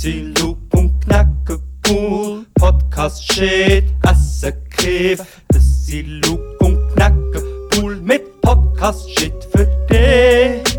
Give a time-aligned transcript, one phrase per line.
[0.00, 2.46] sind Luke und Knacke cool.
[2.54, 5.20] Podcast shit, Essen Kiff.
[5.48, 10.78] Das sind Luke und Knacke cool mit Podcast shit für dich.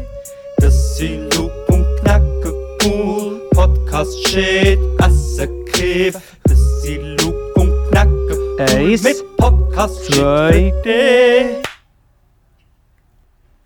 [0.57, 2.51] Das sind Luke und Knacke
[2.83, 3.41] cool.
[3.51, 6.17] Podcast shit, Essen Kiff.
[6.45, 11.63] Das sind Luke und Knacke cool Eins, mit Podcast shit für dich.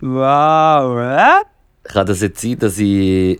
[0.01, 1.45] Wow, äh?
[1.83, 3.39] Kann das jetzt sein, dass ich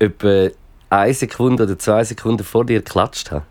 [0.00, 0.48] etwa
[0.92, 3.44] eine Sekunde oder zwei Sekunden vor dir geklatscht habe?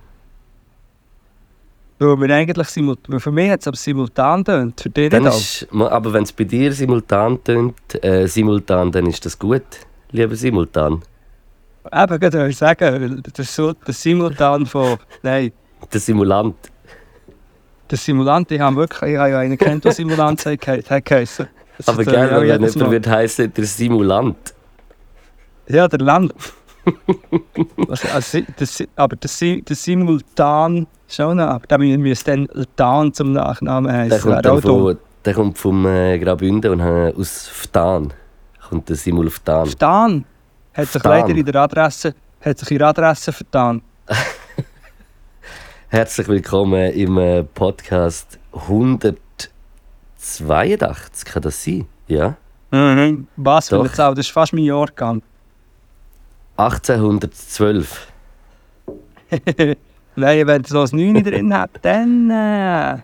[1.99, 2.67] Weil wir eigentlich.
[2.67, 4.81] Für mich hat es aber simultan tönt.
[4.81, 9.23] Für dich Dann ist, aber wenn es bei dir simultan tönt, äh, simultan, dann ist
[9.25, 9.61] das gut,
[10.11, 11.03] lieber simultan.
[11.93, 14.97] Eben, gerade wollte ich sagen, das ist so der Simultan von.
[15.23, 15.51] Nein,
[15.91, 16.55] Der Simulant.
[17.89, 19.11] der Simulant, ich habe wirklich.
[19.13, 21.47] Ich habe ja einen kennt, der Simulant hat geheißen.
[21.77, 24.37] Das Aber auch wenn jemand wird heißen, der Simulant.
[25.67, 26.33] Ja, der Land.
[27.87, 33.33] Was, also, das, aber der, Si- der Simultan schon aber dann müsste dann Dan zum
[33.33, 34.31] Nachnamen Der heißen.
[34.31, 34.79] kommt, auch dumm.
[34.81, 38.11] von, der kommt vom äh, Graubünden und äh, aus Ftan.
[38.69, 39.69] Kommt der Simulftan.
[39.77, 40.25] Dan
[40.73, 41.11] hat sich Ftan.
[41.27, 43.81] leider in der Adresse, hat sich der Adresse vertan.
[45.89, 51.25] Herzlich willkommen im äh, Podcast 182.
[51.25, 51.85] Kann das sein?
[52.07, 52.35] Ja.
[52.71, 53.27] Mhm.
[53.35, 53.81] Was Doch.
[53.81, 55.21] eine Zahl, das ist fast mein Jahrgang.
[56.57, 58.07] 1812.
[60.15, 62.97] Nein, wenn so ein 9 drin hat, dann äh,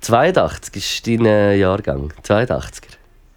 [0.00, 2.12] 82 ist dein äh, Jahrgang.
[2.22, 2.96] 82er.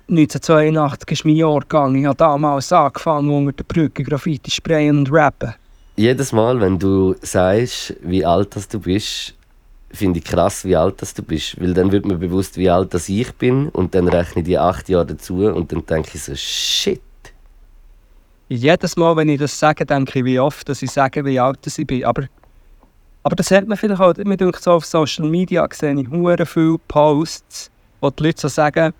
[0.09, 1.95] 1982 ist mein Jahrgang.
[1.95, 5.53] Ich habe damals angefangen unter der Brücke Graffiti sprayen und rappen.
[5.95, 9.35] Jedes Mal, wenn du sagst, wie alt das du bist,
[9.91, 11.59] finde ich krass, wie alt das du bist.
[11.59, 13.69] Weil dann wird mir bewusst, wie alt das ich bin.
[13.69, 15.45] Und dann rechne ich die acht Jahre dazu.
[15.47, 17.01] Und dann denke ich so, shit.
[18.49, 21.59] Jedes Mal, wenn ich das sage, denke ich, wie oft dass ich sage, wie alt
[21.65, 22.03] ich bin.
[22.03, 22.23] Aber,
[23.21, 26.45] aber das hat man vielleicht auch, mir denkt so auf Social Media gesehen, ich hure
[26.47, 27.69] viele Posts,
[28.01, 28.91] wo die Leute so sagen,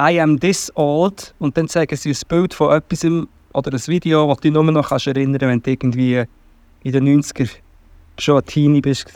[0.00, 4.26] I am this old und dann zeigen sie ein Bild von etwas oder ein Video,
[4.28, 6.24] das du nur noch kannst erinnern wenn du irgendwie
[6.82, 7.50] in den 90er
[8.18, 9.12] schon ein Teenie bist.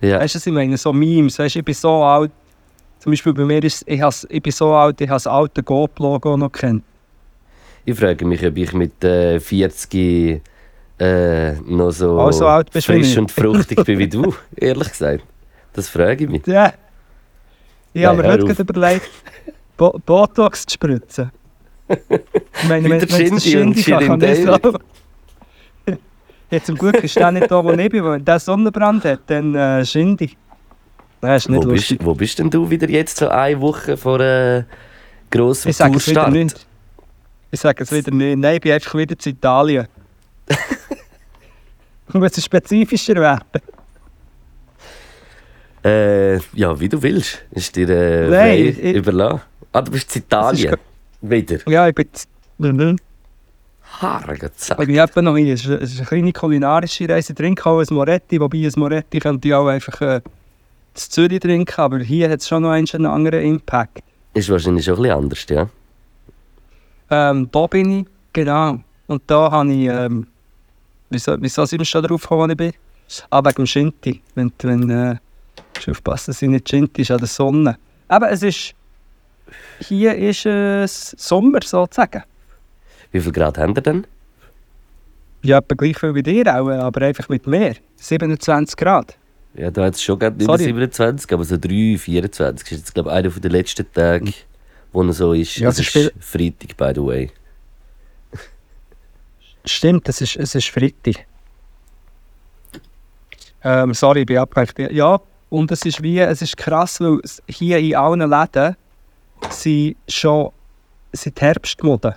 [0.00, 0.18] Ja.
[0.18, 0.76] Weißt du, was ich meine?
[0.76, 2.32] So Memes, weißt du, ich bin so alt,
[2.98, 5.62] zum Beispiel bei mir ist, ich, has, ich bin so alt, ich habe das alte
[5.62, 6.82] GoPro-Logo noch kennt.
[7.88, 10.42] Ich frage mich, ob ich mit äh, 40
[10.98, 12.46] äh, noch so, Auch so
[12.82, 14.34] frisch und fruchtig bin wie du.
[14.56, 15.24] Ehrlich gesagt.
[15.72, 16.46] Das frage ich mich.
[16.46, 16.74] Ja.
[17.94, 19.08] Ich habe mir heute gerade überlegt,
[19.78, 21.30] Bo Botox zu spritzen.
[21.88, 24.78] Ich meine, wenn wenn es Shindy kann, kann.
[26.50, 29.54] Ja, zum Glück ist der nicht da, wo ich bin, wenn der Sonnenbrand hat, dann
[29.54, 30.36] äh, Shindy.
[31.22, 31.98] Das ist nicht Wo lustig.
[31.98, 34.64] bist, wo bist denn du wieder jetzt so eine Woche vor äh,
[35.30, 36.32] grossem Ich Tourstart?
[36.32, 36.67] nicht.
[37.50, 38.38] Ich sage es wieder nicht.
[38.38, 39.86] Nein, ich bin einfach wieder zu Italien.
[42.08, 43.44] Ich muss es spezifischer werden.
[45.84, 47.38] Äh, ja, wie du willst.
[47.52, 49.40] Ist dir äh, Nein, ich- überlassen.
[49.72, 50.76] Ah, du bist in Italien.
[51.20, 51.58] Wieder.
[51.68, 52.08] Ja, ich bin...
[52.12, 52.28] z-
[54.00, 54.78] Hargezeit.
[54.80, 55.54] Ich bin etwa noch hier.
[55.54, 57.32] Es ist eine kleine kulinarische Reise.
[57.32, 60.22] Ich trinke auch ein Moretti, wobei ein Moretti könnte ich auch einfach äh, in
[60.94, 64.00] Zürich trinken, aber hier hat es schon noch einen einen anderen Impact.
[64.34, 65.68] Ist wahrscheinlich schon ein bisschen anders, ja.
[67.10, 68.80] Ähm, da bin ich, genau.
[69.06, 70.26] Und da habe ich, ähm,
[71.10, 72.72] wieso, wieso sind wir schon drauf gekommen, wo ich bin?
[73.30, 74.22] Ah, wegen dem Shinti.
[74.34, 75.16] Wenn, wenn, äh,
[75.74, 77.78] musst aufpassen, dass es nicht Shinti ist an der Sonne.
[78.08, 78.74] Aber es ist,
[79.80, 82.22] hier ist es Sommer sozusagen.
[83.12, 84.06] Wie viel Grad haben wir denn?
[85.42, 87.76] Ja, etwa gleich viel wie dir auch, aber einfach mit mehr.
[87.96, 89.16] 27 Grad.
[89.54, 90.68] Ja, da hat es schon gerade nicht mehr Sorry.
[90.70, 94.32] 27, aber so 3, 24 ist jetzt, glaube ich, einer der letzten Tage,
[94.92, 95.56] wo er so ist.
[95.56, 97.30] Ja, es ist ist Freitag, by the way.
[99.64, 101.26] Stimmt, es ist, es ist Freitag.
[103.62, 104.92] Ähm, sorry, ich bin abgelenkt.
[104.92, 108.76] Ja, und es ist wie, es ist krass, weil hier in allen Läden
[109.50, 110.50] sind schon
[111.12, 112.16] sind Herbstmode.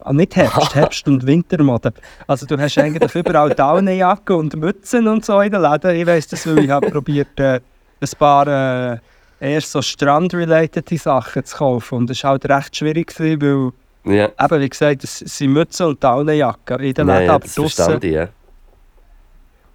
[0.00, 1.92] Ah, nicht Herbst, Herbst- und Wintermode.
[2.26, 5.96] Also du hast eigentlich überall Daunenjacken und Mützen und so in den Läden.
[5.96, 7.60] Ich weiss das, weil ich habe probiert, äh,
[8.00, 8.98] ein paar äh,
[9.44, 11.98] eher so strand-related Sachen zu kaufen.
[11.98, 13.72] Und das war halt recht schwierig, gewesen,
[14.04, 17.98] weil Ja, Eben, wie gesagt, es sind Mützen und Daunenjacken in den Läden, aber draussen.
[18.02, 18.28] ich, ja.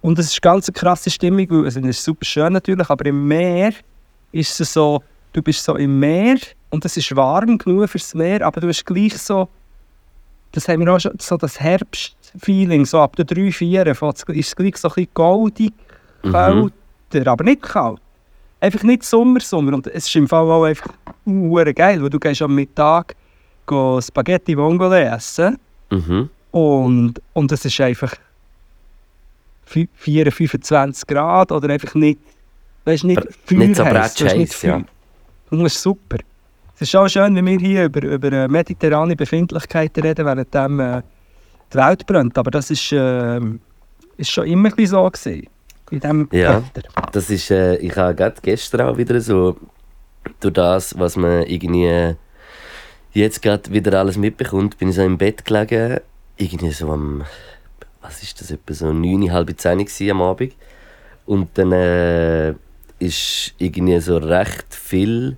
[0.02, 3.06] Und es ist ganz eine krasse Stimmung, weil also, es ist super schön natürlich, aber
[3.06, 3.72] im Meer
[4.32, 5.02] ist es so,
[5.32, 6.36] du bist so im Meer
[6.70, 9.48] und es ist warm genug fürs Meer, aber du hast gleich so,
[10.52, 14.48] das haben wir auch schon, so das Herbstfeeling, so ab der 3, 4 fängt's- ist
[14.48, 15.72] es gleich so ein bisschen goldig,
[16.22, 16.70] Mhm.
[17.10, 18.00] kälter, aber nicht kalt.
[18.60, 19.74] Einfach nicht Sommer, Sommer.
[19.74, 20.88] Und es ist im Fall auch einfach
[21.26, 23.14] hure geil, weil du gehst am Mittag
[23.66, 25.58] go Spaghetti Vongole essen
[25.92, 26.28] Mhm.
[26.52, 28.14] und, und es ist einfach
[29.68, 32.20] fü- 4, 25 Grad oder einfach nicht,
[32.84, 34.76] weißt, nicht Br- nicht so nicht bretschheiß, ja.
[35.50, 36.18] Und das ist super.
[36.76, 40.80] Es ist auch schön, wenn wir hier über, über äh, mediterrane Befindlichkeiten reden, während dem,
[40.80, 41.02] äh,
[41.72, 42.38] die Welt brennt.
[42.38, 43.40] Aber das ist, äh,
[44.16, 45.46] ist schon immer so gewesen.
[45.90, 46.62] In diesem Ja.
[47.12, 49.56] Das ist, äh, ich habe gerade gestern auch wieder so,
[50.40, 52.14] durch das, was man irgendwie
[53.12, 56.00] jetzt gerade wieder alles mitbekommt, bin ich so im Bett gelegen,
[56.36, 57.24] irgendwie so am,
[58.00, 60.54] was ist das, etwa so 9, halb 10 gewesen am Abend.
[61.26, 62.54] Und dann äh,
[62.98, 65.36] ist irgendwie so recht viel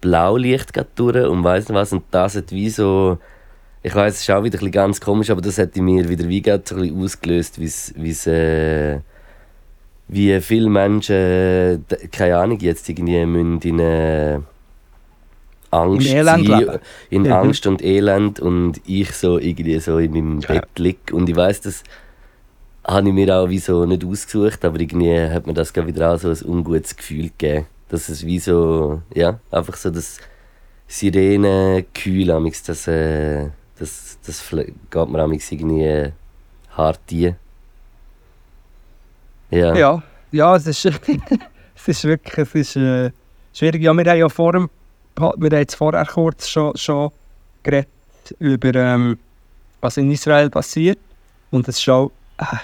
[0.00, 1.92] Blaulicht gerade durch und weiss nicht was.
[1.92, 3.18] Und das hat wie so,
[3.82, 6.28] ich weiß, es ist auch wieder ein ganz komisch, aber das hat in mir wieder
[6.28, 9.00] wie gerade so ein bisschen ausgelöst, wie es, äh,
[10.12, 14.38] wie viele Menschen, keine Ahnung, jetzt irgendwie müssen in äh,
[15.70, 16.78] Angst Elend sein,
[17.10, 17.32] in Mhm.
[17.32, 20.48] Angst und Elend und ich so irgendwie so in meinem Ja.
[20.48, 21.82] Bett liege und ich weiß das
[22.84, 26.12] habe ich mir auch wie so nicht ausgesucht, aber irgendwie hat mir das gerade wieder
[26.14, 30.18] auch so ein ungutes Gefühl gegeben, dass es wie so, ja, einfach so das
[32.68, 33.46] das, äh,
[33.78, 35.22] das, das fle- geht mir
[35.52, 36.12] irgendwie
[36.76, 37.36] hart rein.
[39.52, 39.74] Ja.
[39.74, 40.84] Ja, ja es, ist,
[41.76, 43.10] es ist wirklich es ist, äh,
[43.52, 43.82] schwierig.
[43.82, 44.70] Ja, wir haben ja vor dem,
[45.16, 47.10] wir haben jetzt vorher kurz schon, schon
[47.62, 47.88] geredet
[48.38, 49.18] über ähm,
[49.82, 50.98] was in Israel passiert.
[51.50, 52.10] Und es ist schon.
[52.38, 52.56] Äh,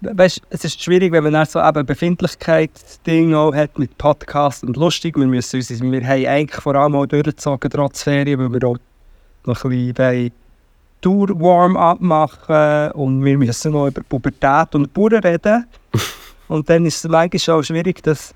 [0.00, 4.76] weißt, es ist schwierig, wenn man dann so eben Befindlichkeitsding auch hat mit Podcast und
[4.76, 5.16] lustig.
[5.16, 8.78] Wir, müssen wir haben eigentlich vor allem auch durchgezogen, trotz Ferien, weil wir auch
[9.44, 10.32] noch ein bisschen
[11.06, 15.64] Tour-Warm-up machen und wir müssen noch über Pubertät und Bauern reden.
[16.48, 18.34] und dann ist es manchmal auch schwierig, das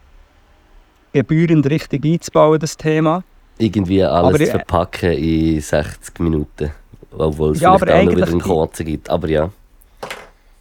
[1.13, 3.25] gebührend richtig einzubauen, das Thema.
[3.59, 6.71] Irgendwie alles Aber zu verpacken in 60 Minuten.
[7.11, 9.11] Obwohl es Ja, vielleicht auch noch wieder einen kurzen gibt.
[9.11, 9.51] Aber ja.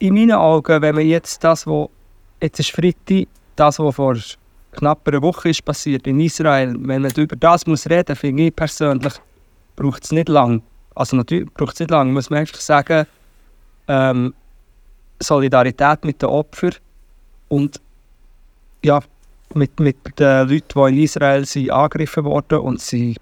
[0.00, 1.90] In meinen Augen, wenn man jetzt das, was
[2.42, 4.16] jetzt ist Freitag, das, was vor
[4.72, 8.56] knapp einer Woche ist passiert in Israel, wenn man über das muss reden, finde ich
[8.56, 9.12] persönlich,
[9.76, 10.62] braucht es nicht lang.
[11.00, 13.06] Also natürlich braucht es nicht lang, muss man einfach sagen,
[13.88, 14.34] ähm,
[15.18, 16.74] Solidarität mit den Opfern
[17.48, 17.80] und
[18.84, 19.00] ja,
[19.54, 23.16] mit, mit den Leuten, die in Israel sind angegriffen wurden und sie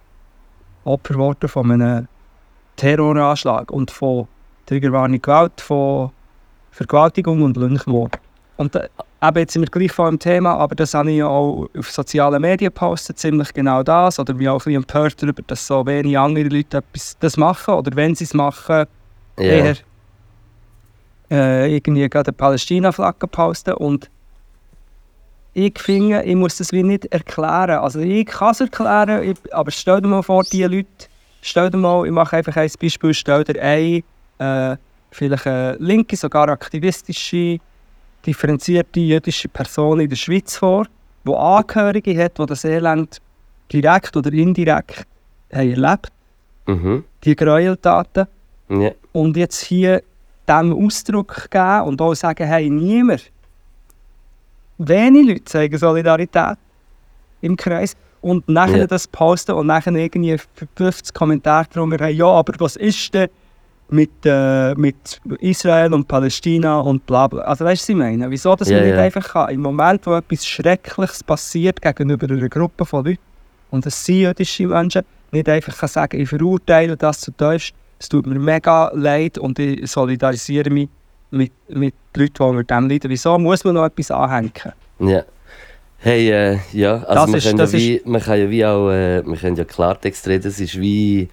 [0.82, 2.08] Opfer wurden von einem
[2.74, 4.26] Terroranschlag und von
[4.66, 6.10] Triggerwarnung Gewalt, von
[6.72, 8.18] Vergewaltigung und Lynchmord.
[8.56, 8.88] Und äh,
[9.22, 11.90] eben jetzt sind wir gleich vor dem Thema, aber das habe ich ja auch auf
[11.90, 14.18] sozialen Medien gepostet, ziemlich genau das.
[14.18, 17.74] Oder mich auch ein bisschen empört darüber, dass so wenig andere Leute etwas das machen.
[17.74, 18.86] Oder wenn sie es machen,
[19.38, 19.44] ja.
[19.44, 19.76] eher
[21.30, 23.74] äh, irgendwie gerade eine Palästina-Flagge posten.
[23.74, 24.08] Und
[25.54, 27.78] ich finde, ich muss das wie nicht erklären.
[27.78, 30.86] Also ich kann es erklären, ich, aber stell dir mal vor, die Leute,
[31.42, 34.04] stell dir mal, ich mache einfach ein Beispiel, stell dir ein,
[34.38, 34.76] äh,
[35.10, 37.58] vielleicht eine linke, sogar aktivistische,
[38.28, 40.86] differenzierte jüdische Person in der Schweiz vor,
[41.26, 43.20] die Angehörige hat, die das Elend
[43.72, 45.06] direkt oder indirekt
[45.52, 46.12] haben erlebt,
[46.66, 47.04] Mhm.
[47.24, 48.26] die Gräueltaten
[48.68, 48.90] ja.
[49.12, 50.02] und jetzt hier
[50.46, 53.30] dem Ausdruck geben und auch sagen, hey, niemand,
[54.76, 56.58] wenige Leute zeigen Solidarität
[57.40, 58.86] im Kreis und nachher Ja.
[58.86, 60.36] das posten und nachher irgendwie
[60.76, 63.30] 50 Kommentare drunter haben, ja, aber was ist denn
[63.90, 67.42] mit, äh, mit Israel und Palästina und bla bla.
[67.42, 68.30] Also weißt du, was ich meine?
[68.30, 69.02] Wieso, dass Ja, man nicht ja.
[69.02, 73.18] einfach kann, im Moment, wo etwas Schreckliches passiert gegenüber einer Gruppe von Leuten,
[73.70, 78.08] und es sind jüdische Menschen, nicht einfach kann sagen, ich verurteile das zu tiefst, es
[78.08, 80.88] tut mir mega leid und ich solidarisiere mich
[81.30, 83.10] mit, mit den Leuten, die unter dem leiden.
[83.10, 84.52] Wieso muss man noch etwas anhängen?
[85.00, 85.22] Ja.
[86.00, 88.64] Hey, äh, ja, also Das man, ist- kann das ja wie, man kann ja wie
[88.64, 91.28] auch, äh, wir können ja Klartext reden, es ist wie,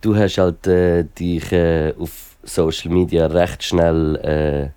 [0.00, 4.70] du hast halt äh, dich äh, auf Social Media recht schnell äh,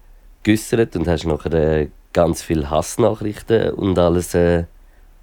[0.43, 4.65] geäussert und hast nachher äh, ganz viele Hassnachrichten und alles äh,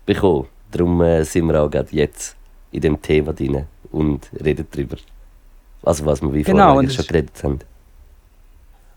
[0.06, 0.46] bekommen.
[0.70, 2.36] Darum äh, sind wir auch gerade jetzt
[2.72, 4.96] in dem Thema drin und reden darüber.
[5.82, 7.60] Also was wir wie Genau, vorher schon geredet haben.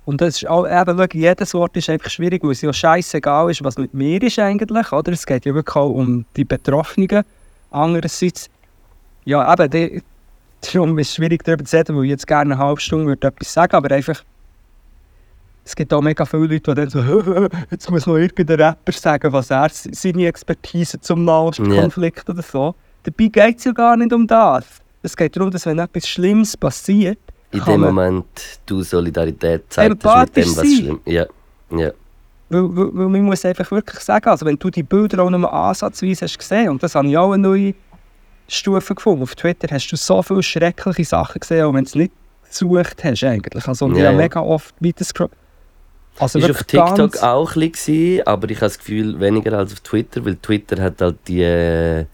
[0.05, 3.49] Und das ist auch, eben, schau, jedes Wort ist einfach schwierig, weil es ja scheißegal
[3.49, 5.13] ist, was mit mir ist eigentlich, oder?
[5.13, 7.23] Es geht ja wirklich auch um die Betroffenen.
[7.71, 8.49] Andererseits,
[9.23, 10.03] ja eben, die,
[10.71, 13.27] darum ist es schwierig darüber zu reden, weil ich jetzt gerne eine halbe Stunde würde
[13.27, 14.23] etwas sagen, aber einfach,
[15.65, 17.01] es gibt auch mega viele Leute, die dann so,
[17.71, 22.75] jetzt muss noch irgendein Rapper sagen, was er, seine Expertise zum Nahostkonflikt oder so.
[23.03, 24.65] Dabei geht es ja gar nicht um das.
[25.01, 27.19] Es geht darum, dass wenn etwas Schlimmes passiert,
[27.51, 28.25] In dem Moment
[28.65, 31.25] du Solidarität zeigst mit dem, was schlimm Ja,
[31.71, 31.91] ja.
[32.49, 35.51] Weil, weil, weil man muss einfach wirklich sagen, also wenn du die Bilder auch nur
[35.51, 37.73] ansatzweise hast gesehen, und das habe ich auch eine neue
[38.47, 41.95] Stufe gefunden, auf Twitter hast du so viele schreckliche Sachen gesehen, auch wenn du es
[41.95, 42.11] nicht
[42.47, 43.67] gesucht hast eigentlich.
[43.67, 44.21] Also ich Ja, habe ja.
[44.21, 45.31] mega oft weitergescrollt.
[46.19, 49.79] Also Ist auf TikTok auch ein bisschen, aber ich habe das Gefühl, weniger als auf
[49.79, 52.05] Twitter, weil Twitter hat halt die, äh,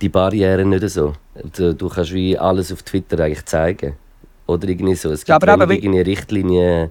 [0.00, 1.12] die Barrieren nicht so.
[1.56, 3.94] Du, du kannst wie alles auf Twitter eigentlich zeigen.
[4.46, 5.10] Oder irgendwie so.
[5.10, 6.90] Es gibt Ja, aber irgendwie Richtlinien,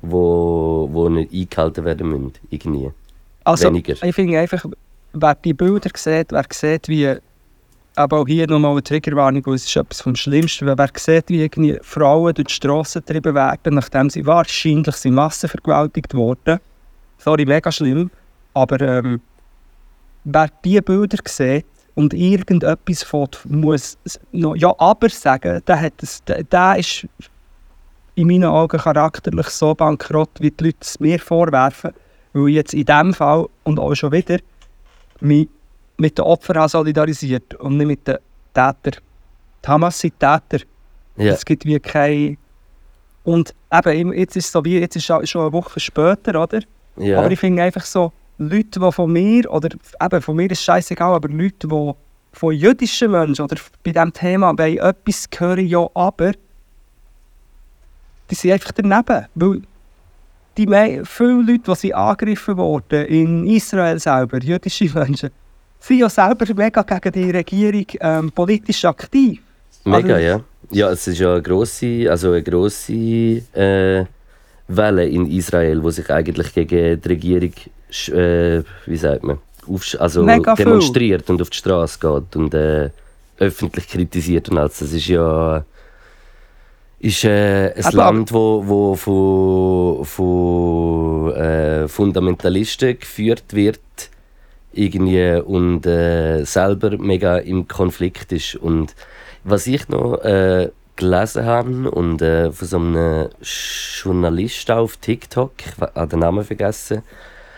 [0.00, 2.32] wo, wo nicht eingehalten werden müssen.
[2.50, 2.90] Irgendwie.
[3.44, 4.02] Also, weniger.
[4.02, 4.64] ich finde einfach,
[5.12, 7.16] wer die Bilder sieht, wer sieht, wie.
[7.96, 10.66] Aber auch hier nochmal eine Triggerwarnung, weil es ist etwas vom Schlimmsten.
[10.66, 16.12] Wer sieht, wie irgendwie Frauen durch die Strassen getrieben werden, nachdem sie wahrscheinlich sind massenvergewaltigt
[16.14, 16.58] wurden.
[17.18, 18.10] Sorry, mega schlimm.
[18.52, 19.20] Aber ähm,
[20.24, 23.96] wer diese Bilder sieht und irgendetwas von, muss
[24.32, 27.06] noch ja, aber sagen, der, hat es, der, der ist
[28.16, 31.92] in meinen Augen charakterlich so bankrott, wie die Leute es mir vorwerfen.
[32.32, 34.38] Weil ich jetzt in diesem Fall und auch schon wieder
[35.20, 35.48] mich
[35.96, 38.18] mit den Opfern habe solidarisiert und nicht mit den
[38.52, 39.02] Tätern.
[39.64, 40.64] Die Hamas sind Täter.
[41.16, 41.32] Ja.
[41.32, 42.38] Es gibt wie kein...
[43.22, 46.60] Und eben, jetzt ist es so wie, jetzt ist schon eine Woche später, oder?
[46.96, 47.18] ja.
[47.18, 49.70] Aber ich finde einfach so, Leute, die von mir, oder
[50.02, 51.92] eben von mir ist es scheißegal, aber Leute, die
[52.32, 56.32] von jüdischen Menschen oder bei diesem Thema wollen etwas hören, ja, aber,
[58.30, 59.26] die sind einfach daneben.
[59.34, 59.62] Weil
[60.56, 60.66] die
[61.04, 65.30] viele Leute, die sind angegriffen wurden, in Israel selber, jüdische Menschen,
[65.86, 69.40] sind ja selber mega gegen die Regierung ähm, politisch aktiv.
[69.84, 70.40] Mega, Also- ja.
[70.70, 72.92] Ja, es ist ja eine grosse, also eine grosse
[73.52, 74.04] äh,
[74.66, 77.52] Welle in Israel, wo sich eigentlich gegen die Regierung,
[78.08, 79.38] äh, wie sagt man,
[79.68, 80.24] aufsch- also
[80.56, 82.88] demonstriert und auf die Straße geht und äh,
[83.38, 84.78] öffentlich kritisiert und alles.
[84.78, 85.64] Das ist ja
[86.98, 93.80] ist äh, ein Aber- Land, wo, wo von, von äh, Fundamentalisten geführt wird
[94.76, 98.56] irgendwie und äh, selber mega im Konflikt ist.
[98.56, 98.94] Und
[99.44, 105.80] was ich noch äh, gelesen habe und äh, von so einem Journalist auf TikTok, ich
[105.80, 107.02] habe den Namen vergessen,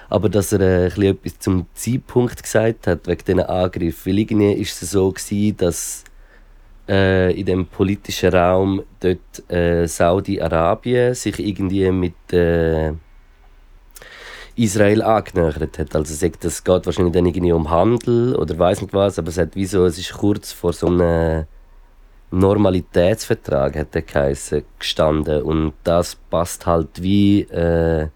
[0.09, 4.13] aber dass er äh, etwas zum Zeitpunkt gesagt hat wegen diesen Angriffen.
[4.13, 6.05] Weil irgendwie ist es so gewesen, dass
[6.89, 12.93] äh, in dem politischen Raum dort äh, Saudi-Arabien sich irgendwie mit äh,
[14.57, 15.95] Israel angenähert hat.
[15.95, 19.39] Also sagt, es geht wahrscheinlich dann irgendwie um Handel oder weiß nicht was, aber es
[19.39, 21.47] hat wie so, es ist kurz vor so einem
[22.31, 28.09] Normalitätsvertrag hat der geheißen, gestanden und das passt halt wie äh,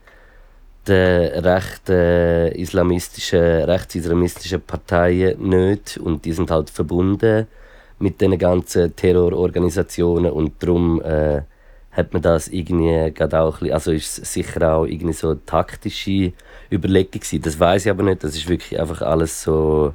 [0.87, 7.47] der rechten islamistischen, rechtsislamistischen Parteien nicht und die sind halt verbunden
[7.99, 11.43] mit den ganzen Terrororganisationen und darum äh,
[11.93, 15.31] hat man das irgendwie gerade auch ein bisschen, also ist es sicher auch irgendwie so
[15.31, 16.33] eine taktische
[16.71, 17.43] Überlegung gewesen.
[17.43, 19.93] Das weiß ich aber nicht, das ist wirklich einfach alles so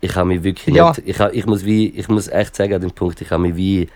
[0.00, 0.88] ich habe mich wirklich Ja.
[0.90, 3.56] nicht, ich, ich muss wie, ich muss echt sagen an dem Punkt, ich habe mich
[3.56, 3.88] wie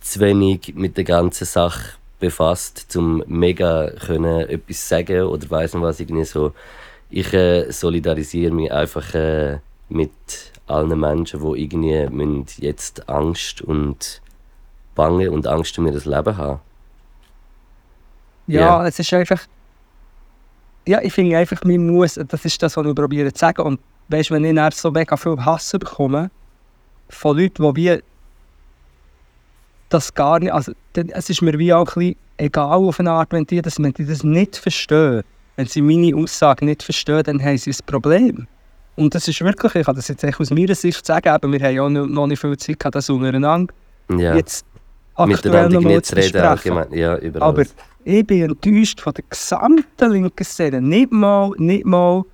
[0.00, 5.82] zu wenig mit der ganzen Sache befasst, um mega können etwas sagen oder weiß nicht
[5.82, 6.52] was irgendwie so.
[7.10, 10.10] Ich äh, solidarisiere mich einfach äh, mit
[10.66, 14.20] allen Menschen, die irgendwie jetzt Angst und
[14.98, 16.60] Bange und Angst um ihr Leben haben.
[18.48, 18.86] Ja, Ja.
[18.86, 19.40] es ist einfach.
[20.86, 23.62] Ja, ich finde einfach, man muss, das ist das, was ich probiere zu sagen.
[23.62, 26.30] Und weißt du, wenn ich dann so mega viel Hass bekomme,
[27.10, 28.02] von Leuten, die wie
[29.88, 33.32] das gar nicht, also es ist mir wie auch ein bisschen egal auf eine Art,
[33.32, 35.22] wenn die das, wenn die das nicht verstehen,
[35.56, 38.46] wenn sie meine Aussage nicht verstehen, dann haben sie ein Problem.
[38.96, 41.74] Und das ist wirklich, ich kann das jetzt aus meiner Sicht sagen, aber wir haben
[41.74, 43.72] ja noch noch nicht viel Zeit gehabt, das untereinander
[44.10, 44.34] Ja.
[44.34, 44.66] jetzt
[45.26, 46.92] Miteinander irgendwie zu reden, allgemein.
[46.92, 47.64] Ja, über Aber
[48.04, 50.80] ich bin enttäuscht von der gesamten linken Szene.
[50.80, 52.24] Nicht mal, nicht mal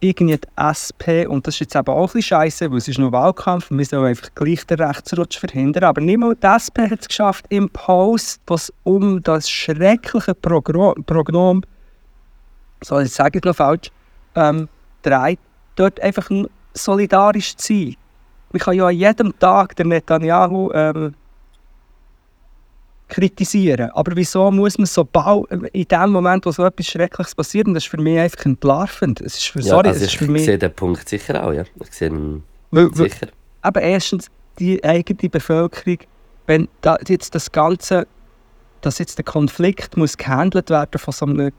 [0.00, 1.26] irgendwie die SP.
[1.26, 3.78] Und das ist jetzt eben auch ein bisschen scheiße, weil es ist noch Wahlkampf und
[3.78, 5.84] wir sollen einfach gleich den Rechtsrutsch verhindern.
[5.84, 11.62] Aber nicht mal die SP hat es geschafft, im Post, was um das schreckliche Prognom,
[12.82, 13.90] so jetzt sage ich noch falsch,
[14.34, 14.68] ähm,
[15.02, 15.38] dreht,
[15.76, 16.28] dort einfach
[16.74, 17.96] solidarisch zu sein.
[18.52, 21.14] Man kann ja an jedem Tag den Netanyahu ähm,
[23.08, 23.90] kritisieren.
[23.90, 27.74] Aber wieso muss man so bald, in dem Moment, wo so etwas Schreckliches passiert, und
[27.74, 29.20] das ist für mich einfach entlarvend.
[29.20, 30.44] Es ist für, Ja, sorry, also es ist ich für mich...
[30.44, 31.64] sehe den Punkt sicher auch, ja.
[31.82, 33.28] Ich sehe ihn Weil, weil, sicher.
[33.62, 35.98] aber erstens, die eigene Bevölkerung,
[36.46, 38.06] wenn da jetzt das Ganze,
[38.80, 41.52] dass jetzt der Konflikt muss gehandelt werden von so einem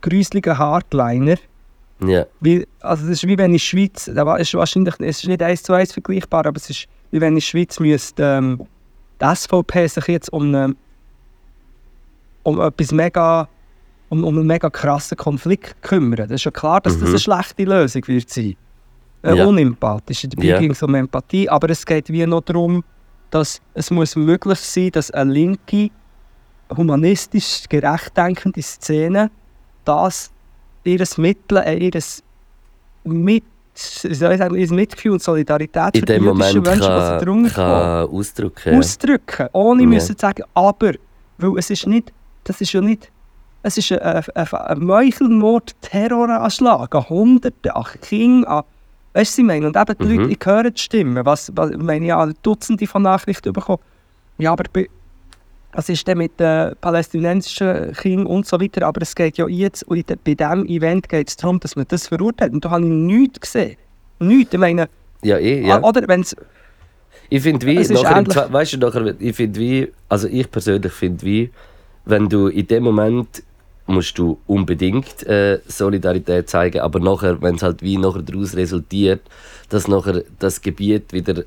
[0.00, 1.36] gruseligen Hardliner,
[2.04, 5.28] Ja, Weil, also das ist wie wenn in der Schweiz, da ist wahrscheinlich, es ist
[5.28, 8.66] nicht eins zu eins vergleichbar, aber es ist wie wenn in der Schweiz müsste ähm,
[9.20, 10.74] die SVP sich jetzt um, eine,
[12.44, 13.48] um etwas mega,
[14.08, 16.28] um, um einen mega krassen Konflikt kümmern.
[16.28, 17.08] Das ist ja klar, dass das Mhm.
[17.08, 18.54] eine schlechte Lösung wird sein.
[19.22, 19.46] Äh, Ja.
[19.46, 20.26] Unempathisch.
[20.28, 20.58] Dabei Ja.
[20.60, 22.84] ging es um Empathie, aber es geht wie noch darum,
[23.30, 25.90] dass es muss möglich sein, dass eine linke,
[26.76, 29.30] humanistisch gerecht denkende Szene
[29.84, 30.30] das,
[30.84, 32.22] ihres Mittel, äh, ihres
[33.04, 37.50] mit, sagen, ihr Mitgefühl und Solidarität In für die jüdischen Menschen, sie kann, drunter kommen
[37.54, 38.78] kann ausdrücken.
[38.78, 39.88] ausdrücken, ohne Ja.
[39.88, 40.92] müssen zu sagen, aber,
[41.38, 42.12] weil es ist nicht,
[42.44, 43.10] das ist ja nicht,
[43.62, 48.64] es ist ein, ein, ein, Meuchelmord, Terroranschlag an Hunderten, an Kindern, an,
[49.14, 49.66] weißt du, was ich meine?
[49.66, 50.20] Und eben die Mhm.
[50.20, 53.80] Leute, ich höre die Stimmen, was, was, ich meine, ja, Dutzende von Nachrichten bekommen.
[54.38, 54.64] Ja, aber
[55.72, 59.82] was ist denn mit den palästinensischen Kindern und so weiter, aber es geht ja jetzt,
[59.84, 62.90] und bei diesem Event geht es darum, dass man das verurteilt, und da habe ich
[62.90, 63.76] nichts gesehen.
[64.20, 64.88] Nichts, ich meine,
[65.22, 65.82] Ja, eh, ja.
[65.82, 66.36] oder wenn es,
[67.28, 71.50] Ich finde wie, nachher weißt du, nachher, ich finde wie, also ich persönlich finde wie,
[72.04, 73.42] wenn du in dem Moment
[73.86, 79.22] musst du unbedingt äh, Solidarität zeigen, aber nachher, wenn es halt wie nachher daraus resultiert,
[79.68, 81.44] dass nachher das Gebiet wieder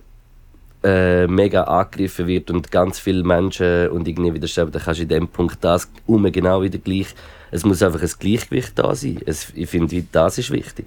[0.84, 5.04] äh, mega angegriffen wird und ganz viele Menschen und irgendwie wieder sterben, dann kannst du
[5.04, 7.08] in dem Punkt das um genau wieder gleich.
[7.50, 9.20] Es muss einfach ein Gleichgewicht da sein.
[9.26, 10.86] Es, ich finde, das ist wichtig.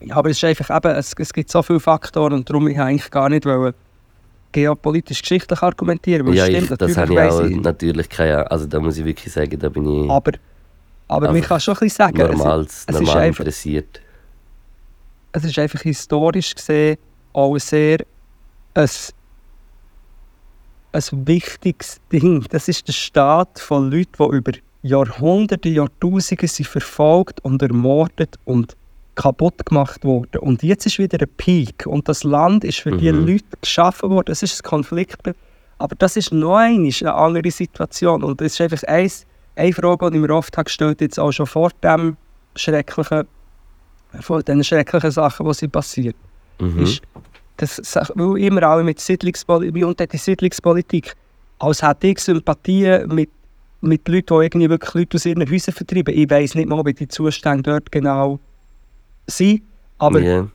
[0.00, 2.78] Ja, aber es ist einfach eben, es, es gibt so viele Faktoren und darum ich
[2.78, 3.74] eigentlich gar nicht wollen,
[4.52, 8.50] geopolitisch geschichtlich argumentieren, weil ja, es ich, stimmt, das habe ich auch ich, natürlich keine,
[8.50, 10.32] also da muss ich wirklich sagen, da bin ich aber,
[11.08, 14.00] aber man kann schon ein bisschen sagen, es, normal, es ist normal einfach- interessiert.
[15.32, 16.96] es ist einfach historisch gesehen
[17.32, 17.98] auch sehr
[18.74, 18.88] ein,
[20.92, 22.44] ein wichtiges Ding.
[22.50, 24.52] Das ist der Staat von Leuten, die über
[24.82, 28.76] Jahrhunderte, Jahrtausende sind verfolgt und ermordet und
[29.18, 30.38] kaputt gemacht worden.
[30.38, 33.26] Und jetzt ist wieder ein Peak und das Land ist für Mhm.
[33.26, 34.30] Leute geschaffen worden.
[34.30, 35.18] Es ist ein Konflikt.
[35.78, 38.22] Aber das ist noch einmal eine andere Situation.
[38.22, 41.32] Und es ist einfach eins, eine Frage, die ich mir oft habe gestellt jetzt auch
[41.32, 42.16] schon vor dem
[42.54, 43.24] schrecklichen,
[44.20, 46.16] vor den schrecklichen Sachen, die sind passiert
[46.60, 46.82] Mhm.
[46.82, 47.02] ist,
[47.56, 47.80] das
[48.14, 51.14] weil immer alle mit Siedlungspolitik und die Siedlungspolitik,
[51.60, 53.30] als hätte ich Sympathie mit,
[53.80, 56.14] mit Leuten, die irgendwie wirklich Leute aus ihren Häusern vertreiben.
[56.14, 58.40] Ich weiß nicht mal, wie die Zustände dort genau
[59.28, 59.62] sind,
[59.98, 60.48] aber ja.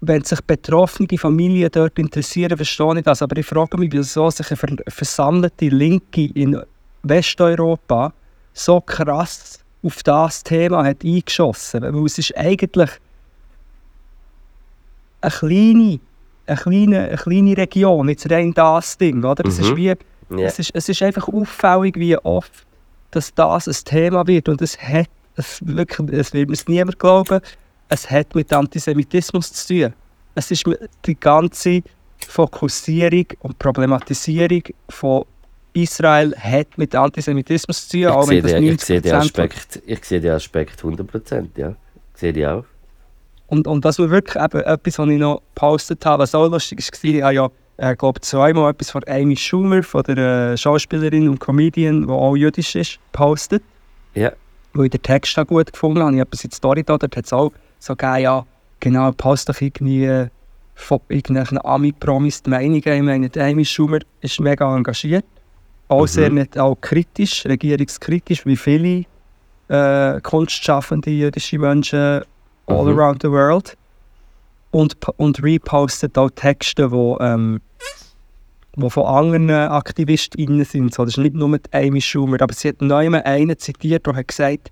[0.00, 3.22] wenn sich betroffene Familien dort interessieren, verstehe ich das.
[3.22, 6.60] Aber ich frage mich, wieso sich eine ver versammelte Linke in
[7.02, 8.12] Westeuropa
[8.52, 11.82] so krass auf das Thema hat eingeschossen.
[11.82, 12.90] Weil es ist eigentlich
[15.20, 16.00] eine kleine,
[16.46, 19.24] eine kleine, eine kleine Region, jetzt rein das Ding.
[19.24, 19.44] Oder?
[19.46, 19.76] Es, ist Mhm.
[19.76, 20.46] wie, Ja.
[20.46, 22.66] es, ist, es ist einfach auffällig, wie oft
[23.10, 24.48] dass das ein Thema wird.
[24.48, 27.40] Und es hat, es, wirklich, es wird mir es niemand glauben,
[27.92, 29.92] es hat mit Antisemitismus zu tun.
[30.34, 30.64] Es ist
[31.04, 31.82] die ganze
[32.26, 35.26] Fokussierung und Problematisierung von
[35.74, 39.12] Israel hat mit Antisemitismus zu tun, Ich auch sehe, wenn das den, ich, sehe den
[39.12, 41.74] 90% Aspekt, ich sehe den Aspekt 100%, ja.
[42.14, 42.64] Ich sehe die auch.
[43.48, 46.78] Und, und das war wirklich eben etwas, was ich noch gepostet habe, was auch lustig
[46.78, 47.10] war.
[47.10, 51.40] Ich habe ja, äh, glaube zweimal etwas von Amy Schumer, von der äh, Schauspielerin und
[51.40, 53.62] Comedian, die auch jüdisch ist, gepostet.
[54.14, 54.32] Ja.
[54.72, 56.12] Weil ich den Text auch gut gefunden habe.
[56.12, 57.52] Ich habe etwas in die Story da, dort hat es auch
[57.82, 58.46] so gegeben, ja,
[58.80, 60.28] genau, post doch irgendwie äh,
[60.74, 62.82] von irgendwelchen Ami-Promis die Meinungen.
[62.84, 65.24] Ich meine, die Amy Schumer ist mega engagiert.
[65.88, 66.06] Auch Mhm.
[66.06, 69.04] sehr nicht, auch kritisch, regierungskritisch, wie viele
[69.68, 72.22] äh, kunstschaffende jüdische Menschen
[72.66, 72.98] all Mhm.
[72.98, 73.76] around the world.
[74.70, 77.60] Und, und repostet auch Texte, die ähm,
[78.76, 80.94] wo von anderen AktivistInnen sind.
[80.94, 84.14] So, das ist nicht nur die Amy Schumer, aber sie hat neu einen zitiert, der
[84.16, 84.70] hat gesagt,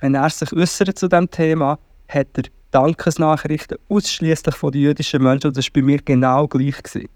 [0.00, 5.48] wenn er sich äußert zu diesem Thema, hat er Dankesnachrichten ausschließlich von den jüdischen Menschen
[5.48, 6.82] und das war bei mir genau gleich.
[6.82, 7.08] Gewesen.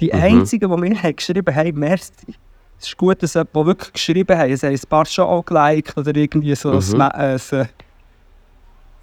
[0.00, 0.12] Die Mhm.
[0.22, 2.34] einzigen, die mir haben geschrieben haben, merci.
[2.80, 5.96] Es ist gut, dass jemand, wirklich geschrieben haben, es haben ein paar schon auch geliked
[5.96, 6.78] oder irgendwie so Mhm.
[6.78, 7.38] ein, Ma- äh,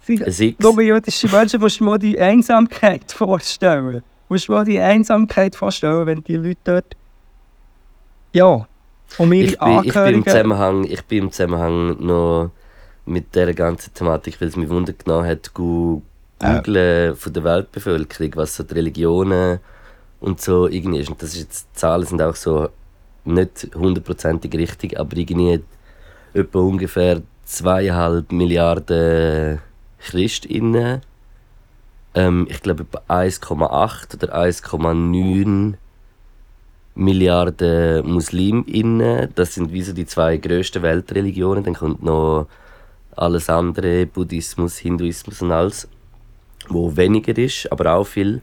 [0.04, 4.02] Sie- Ein nur jüdische Menschen musst du mal die Einsamkeit vorstellen.
[4.28, 6.96] Musst du mal die Einsamkeit vorstellen, wenn die Leute dort.
[8.32, 8.66] Ja,
[9.18, 10.26] ihre Ich bin, ich, bin im.
[10.26, 12.50] Zusammenhang, ich bin im Zusammenhang noch
[13.04, 16.02] mit dieser ganzen Thematik, weil es mich Wunder genommen hat, gu-
[16.38, 19.58] googlen von der Weltbevölkerung, was so die Religionen
[20.20, 21.10] und so irgendwie ist.
[21.10, 22.68] Und das ist jetzt, die Zahlen sind auch so
[23.24, 25.60] nicht hundertprozentig richtig, aber irgendwie
[26.34, 29.60] etwa ungefähr zweieinhalb Milliarden
[30.00, 31.02] ChristInnen.
[32.14, 35.74] Ähm, ich glaube etwa 1,8 oder 1,9
[36.94, 39.30] Milliarden MuslimInnen.
[39.34, 41.64] Das sind wie so die zwei grössten Weltreligionen.
[41.64, 42.48] Dann kommt noch
[43.16, 45.88] alles andere, Buddhismus, Hinduismus und alles,
[46.68, 48.40] wo weniger ist, aber auch viel.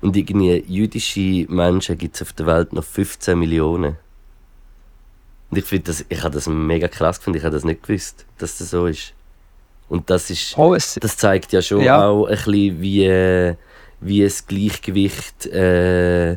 [0.00, 3.96] Und irgendwie jüdische Menschen gibt es auf der Welt noch 15 Millionen.
[5.50, 8.24] Und ich finde das, ich habe das mega krass gefunden, ich habe das nicht gewusst,
[8.38, 9.12] dass das so ist.
[9.88, 12.08] Und das ist, Oh, das zeigt ja schon Ja.
[12.08, 13.54] auch ein bisschen, wie,
[14.00, 16.34] wie es Gleichgewicht äh,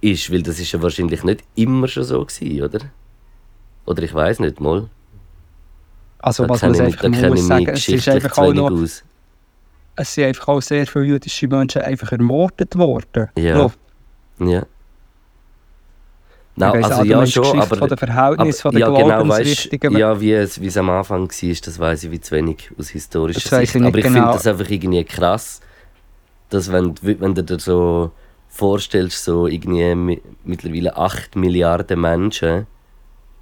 [0.00, 2.80] ist, weil das ist ja wahrscheinlich nicht immer schon so gewesen, oder?
[3.86, 4.88] Oder ich weiß nicht mal.
[6.20, 8.70] Also Da was man ich, einfach muss ich mich sagen, es ist einfach auch noch,
[8.70, 9.04] aus.
[9.96, 13.28] es sind einfach auch sehr viele jüdische Menschen einfach ermordet worden.
[13.36, 13.70] Ja.
[14.40, 14.62] Ja.
[16.58, 19.68] Ich Nein, weiss also ja schon, aber, von den Verhältnissen, von den ja, genau, weißt,
[19.92, 22.88] ja, wie es, wie es am Anfang war, das weiß ich wie zu wenig aus
[22.88, 23.76] historischer Sicht.
[23.76, 24.16] ich aber ich genau.
[24.18, 25.60] finde das einfach irgendwie krass,
[26.50, 28.10] dass wenn, du- wenn du dir so
[28.48, 32.66] vorstellst, so irgendwie mi- mittlerweile 8 Milliarden Menschen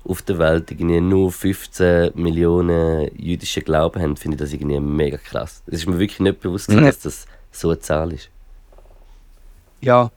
[0.09, 5.17] auf der Welt irgendwie nur 15 Millionen jüdische Glauben haben, finde ich das irgendwie mega
[5.17, 5.63] krass.
[5.67, 8.31] Es ist mir wirklich nicht bewusst, gewesen, dass das so eine Zahl ist.
[9.81, 10.11] Ja.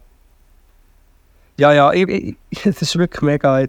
[1.58, 3.66] Ja, ja, ich, es ist wirklich mega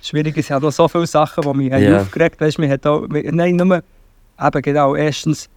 [0.00, 0.36] schwierig.
[0.38, 2.00] Es hat noch so viele Sachen, die mich Ja.
[2.00, 2.46] aufgeregt haben.
[2.46, 3.82] Weißt, man hat auch, man- nein, nur,
[4.40, 5.48] eben genau, erstens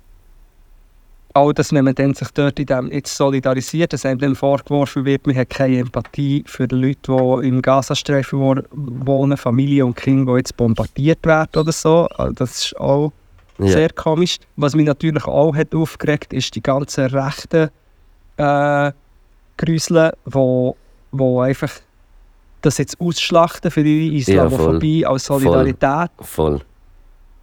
[1.36, 5.04] auch, dass wenn man dann sich dort in dem jetzt solidarisiert, dass einem dann vorgeworfen
[5.06, 7.00] wird, man hat keine Empathie für die Leute,
[7.42, 12.08] die im Gazastreifen wo- wohnen, Familie und Kinder, die jetzt bombardiert werden oder so.
[12.18, 13.12] Also Das ist auch
[13.58, 13.68] Ja.
[13.68, 14.38] sehr komisch.
[14.56, 17.70] Was mich natürlich auch hat aufgeregt ist die ganzen rechten
[18.38, 18.92] äh,
[19.58, 20.76] Grüsel, wo,
[21.12, 21.72] wo einfach
[22.62, 26.10] das jetzt ausschlachten für ihre Islamophobie als Solidarität.
[26.20, 26.60] Voll.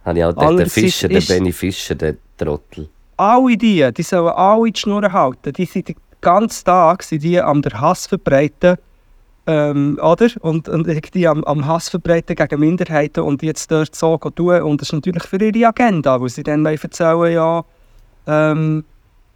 [0.05, 2.89] Habe ich auch gedacht, der Fischer, der ist- Benny Fischer, der Trottel.
[3.17, 5.53] Alle die, die sollen alle die Schnur halten.
[5.53, 8.77] Die sind den ganzen Tag sind die am der Hass verbreiten.
[9.45, 10.29] Ähm, oder?
[10.39, 14.61] Und, und die am, am Hass verbreiten gegen Minderheiten und jetzt dort so tun.
[14.61, 17.63] Und das ist natürlich für ihre Agenda, wo sie dann erzählen, ja,
[18.25, 18.85] ähm,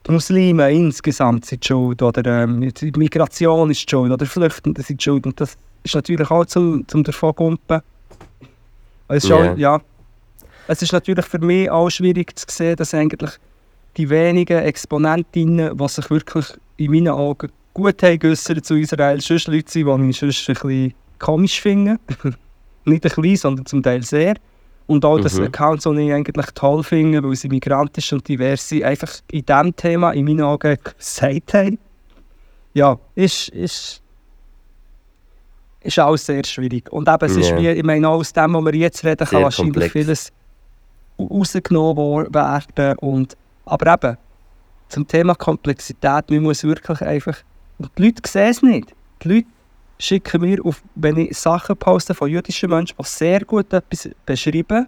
[0.07, 5.25] die Muslime insgesamt sind schuld oder ähm, die Migration ist schuld oder Flüchtende sind schuld.
[5.25, 7.81] Und das ist natürlich auch zum, zum davongumpen.
[9.09, 9.35] Es ist, Ja.
[9.35, 9.81] auch, ja,
[10.67, 13.31] es ist natürlich für mich auch schwierig zu sehen, dass eigentlich
[13.97, 16.45] die wenigen Exponentinnen, die sich wirklich
[16.77, 20.53] in meinen Augen gut haben geäussert zu Israel, sonst Leute sind, die ich sonst ein
[20.53, 21.97] bisschen komisch finde.
[22.85, 24.35] Nicht ein bisschen, sondern zum Teil sehr.
[24.85, 25.45] Und auch, dass Mhm.
[25.47, 29.75] Accounts, die ich eigentlich toll finde, weil sie migrantisch und divers sind, einfach in diesem
[29.75, 31.77] Thema in meinen Augen gesagt haben.
[32.73, 34.01] Ja, ist, ist,
[35.81, 36.91] ist alles sehr schwierig.
[36.91, 37.57] Und eben, es ist Ja.
[37.57, 39.91] wie, ich meine, auch aus dem, was wir jetzt reden, kann Sehr wahrscheinlich komplex.
[39.93, 40.31] vieles
[41.19, 42.97] rausgenommen werden.
[42.99, 43.35] Und,
[43.67, 44.17] aber eben,
[44.89, 47.37] zum Thema Komplexität, man muss wirklich einfach,
[47.77, 48.95] und die Leute sehen es nicht.
[49.23, 49.47] Die Leute
[49.99, 54.87] schicken mir, auf, wenn ich Sachen poste von jüdischen Menschen, die sehr gut etwas beschreiben,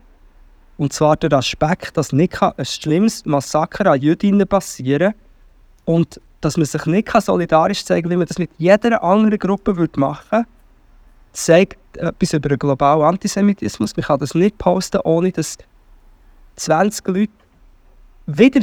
[0.78, 5.14] und zwar der Aspekt, dass nicht kann ein schlimmes Massaker an Jüdinnen passieren
[5.84, 9.38] und dass man sich nicht kann solidarisch zeigen kann, wie man das mit jeder anderen
[9.38, 10.46] Gruppe würde machen
[11.34, 13.96] zeigt etwas über den globalen Antisemitismus.
[13.96, 15.58] Man kann das nicht posten, ohne dass
[16.56, 17.32] 20 Leute
[18.38, 18.62] wieder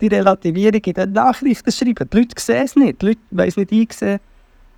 [0.00, 2.08] die Relativierung in den Nachrichten schreiben.
[2.12, 4.20] Die Leute sehen es nicht, die Leute wollen es nicht einsehen.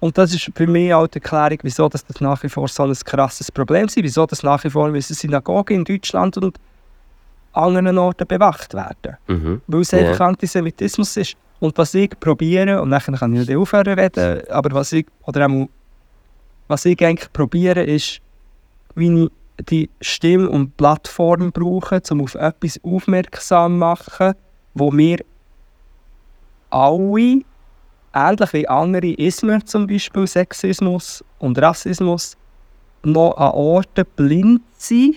[0.00, 2.84] Und das ist für mich auch die Erklärung, wieso das das nach wie vor so
[2.84, 6.56] ein krasses Problem ist, wieso das nach wie vor müssen Synagogen in Deutschland und
[7.52, 9.16] anderen Orten bewacht werden.
[9.26, 9.60] Mhm.
[9.66, 9.98] Weil es Ja.
[9.98, 11.36] einfach Antisemitismus ist.
[11.58, 15.46] Und was ich probiere, und nachher kann ich nicht aufhören reden, aber was ich, oder
[15.48, 15.68] auch,
[16.68, 18.20] was ich eigentlich probiere, ist,
[18.94, 24.34] wie ich die Stimme und Plattform brauche, um auf etwas aufmerksam zu machen,
[24.74, 25.18] wo wir
[26.70, 27.42] alle,
[28.14, 32.36] ähnlich wie andere Ismen, zum Beispiel Sexismus und Rassismus,
[33.02, 35.16] noch an Orten blind sind,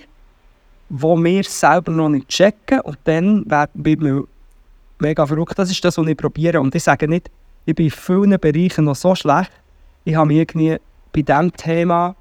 [0.89, 4.23] wo wir selber noch nicht checken und dann wir mir
[4.99, 5.57] mega verrückt.
[5.57, 6.61] Das ist das, was ich probiere.
[6.61, 7.29] Und ich sage nicht,
[7.65, 9.51] ich bin in vielen Bereichen noch so schlecht.
[10.03, 10.77] Ich habe mich irgendwie
[11.13, 12.15] bei diesem Thema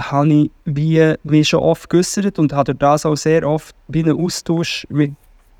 [0.00, 4.02] habe ich wie, wie schon oft geäussert und habe durch das auch sehr oft wie
[4.02, 5.12] einen Austausch mit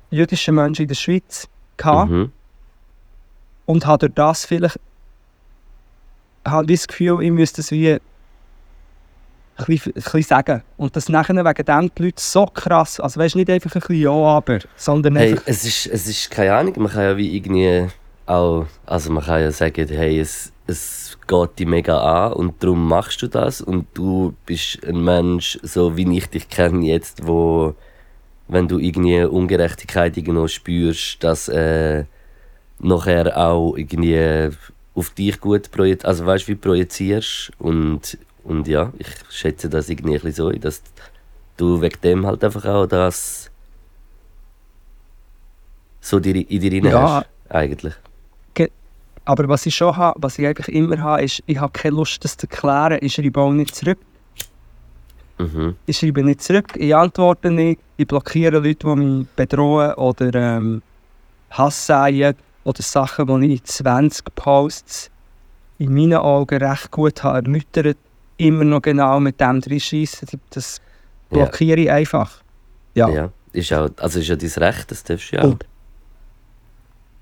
[0.09, 2.31] jüdischen Menschen in der Schweiz gehabt Mhm.
[3.65, 4.79] und habe durch das vielleicht
[6.45, 7.99] habe das Gefühl, ich müsste es wie ein
[9.67, 10.63] bisschen, ein bisschen sagen.
[10.77, 14.01] Und das nachher wegen dem die Leute so krass, also weißt nicht einfach ein bisschen
[14.01, 17.35] ja, aber, sondern Hey, einfach, es ist, es ist keine Ahnung, man kann ja wie
[17.35, 17.87] irgendwie
[18.25, 22.87] auch, also man kann ja sagen, hey, es, es geht dich mega an und darum
[22.87, 27.75] machst du das und du bist ein Mensch, so wie ich dich kenne jetzt, wo,
[28.47, 32.05] wenn du irgendwie Ungerechtigkeit irgendwo spürst, dass äh,
[32.79, 34.49] nachher auch irgendwie
[34.95, 40.19] auf dich gut projizierst, also weißt wie projizierst und, und ja, ich schätze das irgendwie
[40.19, 40.81] ein so, dass
[41.57, 43.51] du wegen dem halt einfach auch das
[46.01, 47.19] so dir, in dir Ja.
[47.19, 47.93] hast, eigentlich.
[49.25, 52.23] Aber was ich schon habe, was ich einfach immer habe, ist, ich habe keine Lust,
[52.23, 53.99] das zu erklären, ich schreibe auch nicht zurück.
[55.37, 55.75] Mhm.
[55.85, 60.81] Ich schreibe nicht zurück, ich antworte nicht, ich blockiere Leute, die mich bedrohen oder ähm,
[61.51, 65.09] Hass säen oder Sachen, die ich in 20 Posts
[65.79, 67.97] in meinen Augen recht gut habe erläutert,
[68.37, 70.27] immer noch genau mit dem reinschiessen.
[70.51, 70.79] Das
[71.29, 72.31] blockiere ich einfach.
[72.93, 73.09] Ja.
[73.09, 73.29] Ja.
[73.53, 75.47] Ist auch, also ist ja dein Recht, das darfst du ja auch.
[75.51, 75.65] Und-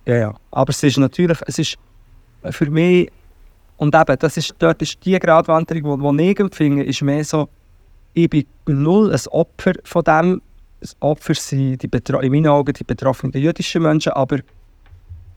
[0.05, 0.35] Ja, ja.
[0.51, 1.77] Aber es ist natürlich, es ist
[2.51, 3.11] für mich,
[3.77, 7.49] und eben, das ist, dort ist die Gratwanderung, die ich empfinde, ist mehr so,
[8.13, 10.41] ich bin null ein Opfer von dem.
[10.81, 14.39] Das Opfer sind die Betro in meinen Augen die betroffenen jüdischen Menschen, aber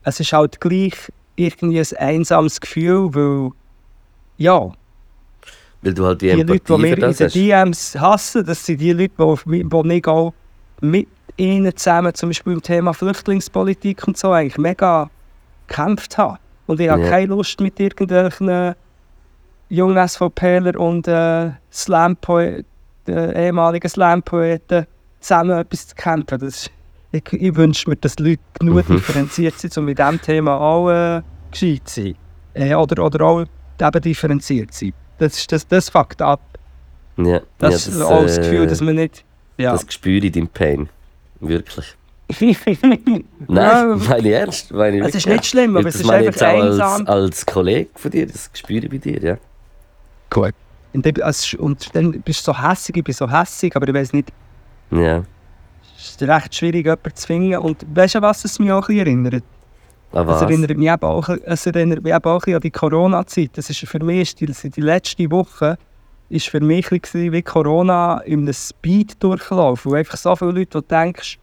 [0.03, 0.93] es ist halt gleich
[1.35, 3.51] irgendwie ein einsames Gefühl, weil,
[4.37, 4.71] ja,
[5.81, 7.29] Weil du halt die die Leute, Empathie die mir für in den.
[7.29, 10.33] DMs hassen, das sind die Leute, die, mich, die ich auch
[10.81, 15.09] mit ihnen zusammen, zum Beispiel im Thema Flüchtlingspolitik und so, eigentlich mega
[15.67, 16.39] gekämpft habe.
[16.67, 17.09] Und ich habe Ja.
[17.09, 18.75] keine Lust mit irgendwelchen
[19.69, 22.63] jungen SVPler und äh, Slam-Poe-
[23.07, 24.85] äh, ehemaligen Slam-Poeten
[25.19, 26.39] zusammen etwas zu kämpfen.
[26.39, 26.69] Das
[27.11, 28.95] ich, ich wünsche mir, dass Leute genug Mhm.
[28.95, 31.21] differenziert sind, um mit diesem Thema auch äh,
[31.51, 32.15] gescheit zu sein.
[32.55, 34.93] Äh, oder, oder auch eben differenziert zu sein.
[35.19, 36.41] Das, ist, das, das fuckt ab.
[37.17, 39.23] Ja, Das, ja, ist auch das Gefühl, äh, dass man nicht.
[39.57, 39.73] Ja.
[39.73, 40.89] Das spüre ich dein Pain.
[41.39, 41.95] Wirklich.
[42.41, 44.71] Nein, Nein, meine ich ernst.
[44.71, 47.01] Meine ich Es ist nicht schlimm, aber es Das ist einfach jetzt einsam.
[47.01, 49.37] Als, als Kollege von dir, das spüre ich bei dir, ja.
[50.29, 50.53] Gut.
[50.93, 53.87] Und, dann- es ist- und dann bist du so hässig, ich bin so hässig, aber
[53.87, 54.29] ich weiß nicht,
[54.91, 55.23] Ja.
[55.97, 57.57] es ist recht schwierig, jemanden zu finden.
[57.57, 59.43] Und weißt du, was es mich auch ein bisschen erinnert?
[60.15, 60.41] Es was?
[60.43, 63.51] erinnert mich eben auch, es erinnert mich eben auch ein bisschen an die Corona-Zeit.
[63.55, 65.77] Das ist für mich die, die letzte Woche
[66.29, 69.85] ist für mich ein bisschen wie Corona in einem Speed-Durchlauf.
[69.85, 71.39] Wo einfach so viele Leute, die denkst,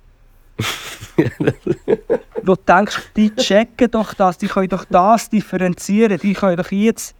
[2.42, 6.70] wo du denkst, die checken doch das, die können doch das differenzieren, die können doch
[6.70, 7.14] jetzt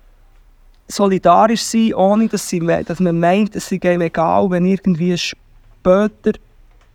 [0.89, 6.33] solidarisch sein, ohne dass, sie, dass man meint, es sei ihm egal, wenn irgendwie später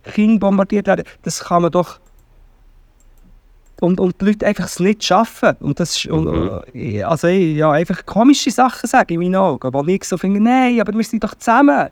[0.04, 1.04] Kinder bombardiert werden.
[1.22, 1.98] Das kann man doch
[3.80, 5.54] und, und die Leute einfach es nicht schaffen.
[5.60, 9.84] Und das ist, und, äh, also ja, einfach komische Sachen sagen in meinen Augen, wo
[9.84, 11.90] ich so finde, nein, aber wir sind doch zusammen.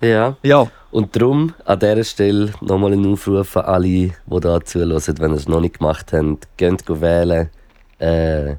[0.00, 0.36] Ja.
[0.42, 0.70] Ja.
[0.90, 5.36] Und darum an dieser Stelle nochmal einen Aufruf an alle, die da zuhören, wenn ihr
[5.36, 7.50] es noch nicht gemacht habt, geht wählen.
[7.98, 8.50] Äh,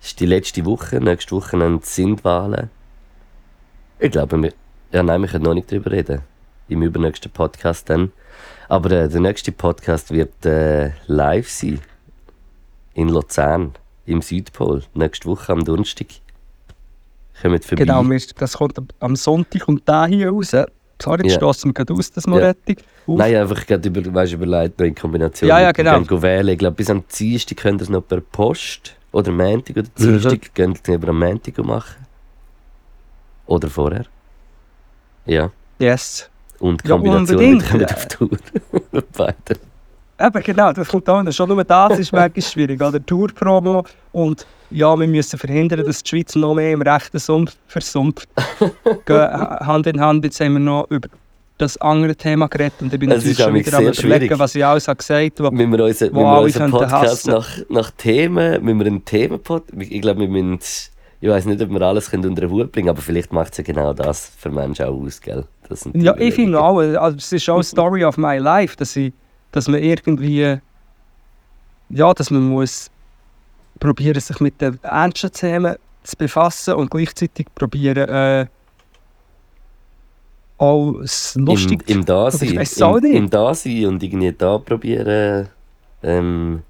[0.00, 2.70] es ist die letzte Woche, nächste Woche sind Wahlen.
[3.98, 4.52] Ich glaube, wir,
[4.92, 6.22] ja, nein, wir können noch nicht darüber reden.
[6.68, 8.12] Im übernächsten Podcast dann.
[8.68, 11.80] Aber äh, der nächste Podcast wird äh, live sein.
[12.94, 13.74] In Luzern,
[14.06, 14.82] im Südpol.
[14.94, 16.06] Nächste Woche am Donnerstag.
[17.42, 17.84] Kommt vorbei.
[17.84, 18.04] Genau,
[18.38, 20.50] das kommt am- Sonntag und da hier raus.
[21.02, 21.38] Sorry, jetzt Ja.
[21.38, 22.76] stossen wir gerade aus, das Moretti.
[23.06, 23.16] Auf.
[23.18, 25.48] Nein, einfach gerade über, weißt, überlegt noch in Kombination.
[25.48, 26.00] Ja, ja, mit genau.
[26.02, 26.48] gehen wählen.
[26.48, 30.02] Ich glaube, bis am Dienstag könnt ihr es noch per Post oder Montag oder Mhm.
[30.20, 30.54] Dienstag.
[30.54, 32.06] Könnt ihr es lieber am Montag machen.
[33.46, 34.04] Oder vorher.
[35.24, 35.50] Ja.
[35.78, 36.28] Yes.
[36.58, 37.62] Und Ja, Kombination unbedingt.
[37.62, 38.30] mit kommen auf Tour.
[39.16, 39.60] Beide.
[40.20, 41.32] Eben genau, das kommt auch noch.
[41.32, 42.82] Schon nur das ist manchmal schwierig.
[42.82, 47.56] Oder Tour-Promo und ja, wir müssen verhindern, dass die Schweiz noch mehr im rechten Sumpf
[47.66, 48.28] versumpft.
[49.08, 51.08] Hand in Hand, jetzt haben wir noch über
[51.58, 54.64] das andere Thema geredet und ich bin Es natürlich schon wieder am überlegen, was ich
[54.64, 55.54] alles habe gesagt habe.
[55.54, 60.00] Müssen wir unseren, Wo wir unseren Podcast nach, nach Themen, müssen wir einen Themenpod, ich
[60.00, 60.58] glaube, wir müssen,
[61.20, 63.58] ich weiß nicht, ob wir alles können unter den Hut bringen aber vielleicht macht es
[63.58, 65.44] ja genau das für Menschen auch aus, gell?
[65.94, 69.12] Ja, ich finde auch, also es ist auch Story of my life, dass, ich,
[69.52, 70.58] dass man irgendwie,
[71.88, 72.90] ja, dass man muss
[73.78, 78.46] probieren, sich mit den ernsten Themen zu befassen und gleichzeitig probieren, äh,
[80.58, 80.92] auch
[81.34, 82.48] lustig Im, im Dasein.
[82.50, 83.14] Im, nicht.
[83.14, 85.48] Im Dasein und irgendwie da probieren,
[86.02, 86.62] ähm,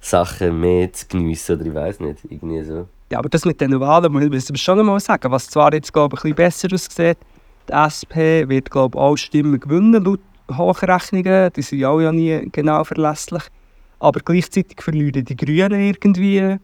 [0.00, 2.86] Sachen mehr zu geniessen oder ich weiß nicht, irgendwie so.
[3.10, 5.30] Ja, aber das mit den Wahlen müssen wir schon einmal sagen.
[5.30, 7.18] Was zwar jetzt, glaube ich, ein bisschen besser aussieht,
[7.68, 10.20] die SP wird, glaube ich, auch Stimmen gewinnen, laut
[10.52, 11.52] Hochrechnungen.
[11.54, 13.42] Die sind auch ja nie genau verlässlich.
[14.00, 16.56] Aber gleichzeitig verlieren die Grünen irgendwie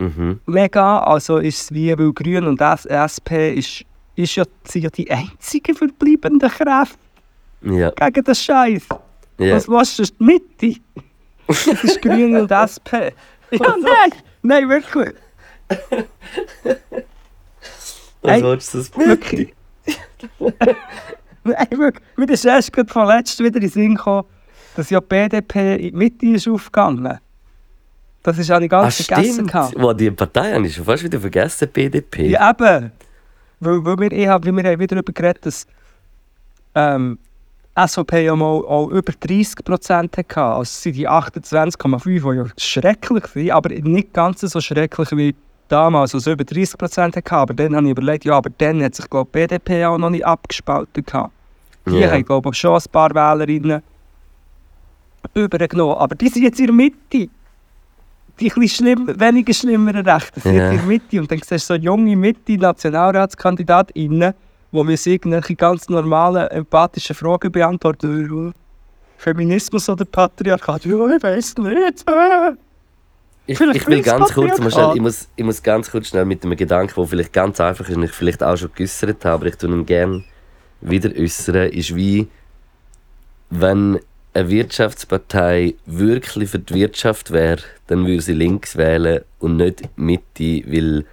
[0.00, 0.40] Mhm.
[0.46, 1.00] mega.
[1.00, 5.74] Also ist es wie, weil Grün und SP ist, ist ja, sind ja die einzigen
[5.74, 6.96] verbleibenden Kräfte
[7.62, 7.90] Ja.
[7.90, 8.86] gegen den Scheiß.
[9.38, 9.56] ja.
[9.56, 10.80] Was was ist die Mitte?
[11.48, 13.12] Das ist Grün und SP.
[13.50, 14.12] Ja, nein,
[14.42, 15.14] nein, wirklich.
[18.22, 19.54] Was Ey, willst du das Wirklich.
[22.16, 24.24] Mir ist erst gerade von letztem wieder in den Sinn gekommen,
[24.76, 27.18] dass ja die BDP in die Mitte ist aufgegangen.
[28.22, 29.46] Das ist auch nicht Ah, ganz vergessen.
[29.46, 29.74] gehabt.
[29.76, 32.28] Wow, die Partei habe ich schon fast wieder vergessen, BDP.
[32.28, 32.92] Ja, eben.
[33.60, 35.66] Weil, weil wir, ich hab, wir haben wieder darüber geredet, dass
[36.74, 37.18] ähm,
[37.76, 40.40] SVP ja mal auch über 30% hatte.
[40.40, 45.34] Also es sind die 28,5, die ja schrecklich sind, aber nicht ganz so schrecklich wie
[45.68, 47.32] damals, als es über 30% hatte.
[47.32, 50.10] Aber dann habe ich überlegt, ja, aber dann hat sich glaub, die BDP auch noch
[50.10, 51.04] nicht abgespalten.
[51.04, 51.32] gehabt.
[51.86, 52.10] Die Ja.
[52.10, 53.82] haben glaube ich schon ein paar Wählerinnen
[55.34, 55.96] übergenommen.
[55.96, 56.96] Aber die sind jetzt in der Mitte.
[57.10, 57.30] Die
[58.50, 61.20] bisschen schlimm, weniger schlimmeren Rechten sind jetzt in der Mitte.
[61.20, 64.34] Und dann siehst du so junge Mitte-Nationalratskandidatinnen,
[64.70, 68.52] wo wir irgendwelche ganz normalen, empathischen Fragen beantworten.
[69.16, 70.84] Feminismus oder Patriarchat?
[70.84, 72.04] Ja, ich weiß nicht.
[73.48, 76.54] Ich, ich will ganz kurz, schnell, ich, muss, ich muss ganz kurz schnell mit einem
[76.54, 79.56] Gedanken, der vielleicht ganz einfach ist und ich vielleicht auch schon geäußert habe, aber ich
[79.56, 80.22] tue ihn gerne
[80.80, 82.28] wieder äußern, ist wie,
[83.50, 83.98] wenn
[84.34, 90.62] eine Wirtschaftspartei wirklich für die Wirtschaft wäre, dann würde sie links wählen und nicht Mitte,
[90.66, 91.04] weil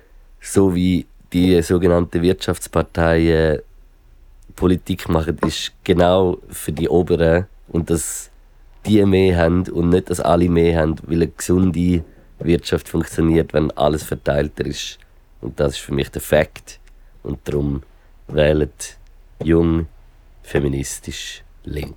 [0.41, 3.61] so wie die sogenannten Wirtschaftsparteien
[4.55, 8.29] Politik machen, ist genau für die Oberen und dass
[8.85, 12.03] die mehr haben und nicht, dass alle mehr haben, weil eine gesunde
[12.39, 14.99] Wirtschaft funktioniert, wenn alles verteilter ist.
[15.41, 16.79] Und das ist für mich der Fakt.
[17.23, 17.81] Und darum
[18.27, 18.97] wählt
[19.43, 19.87] jung,
[20.43, 21.95] feministisch, link.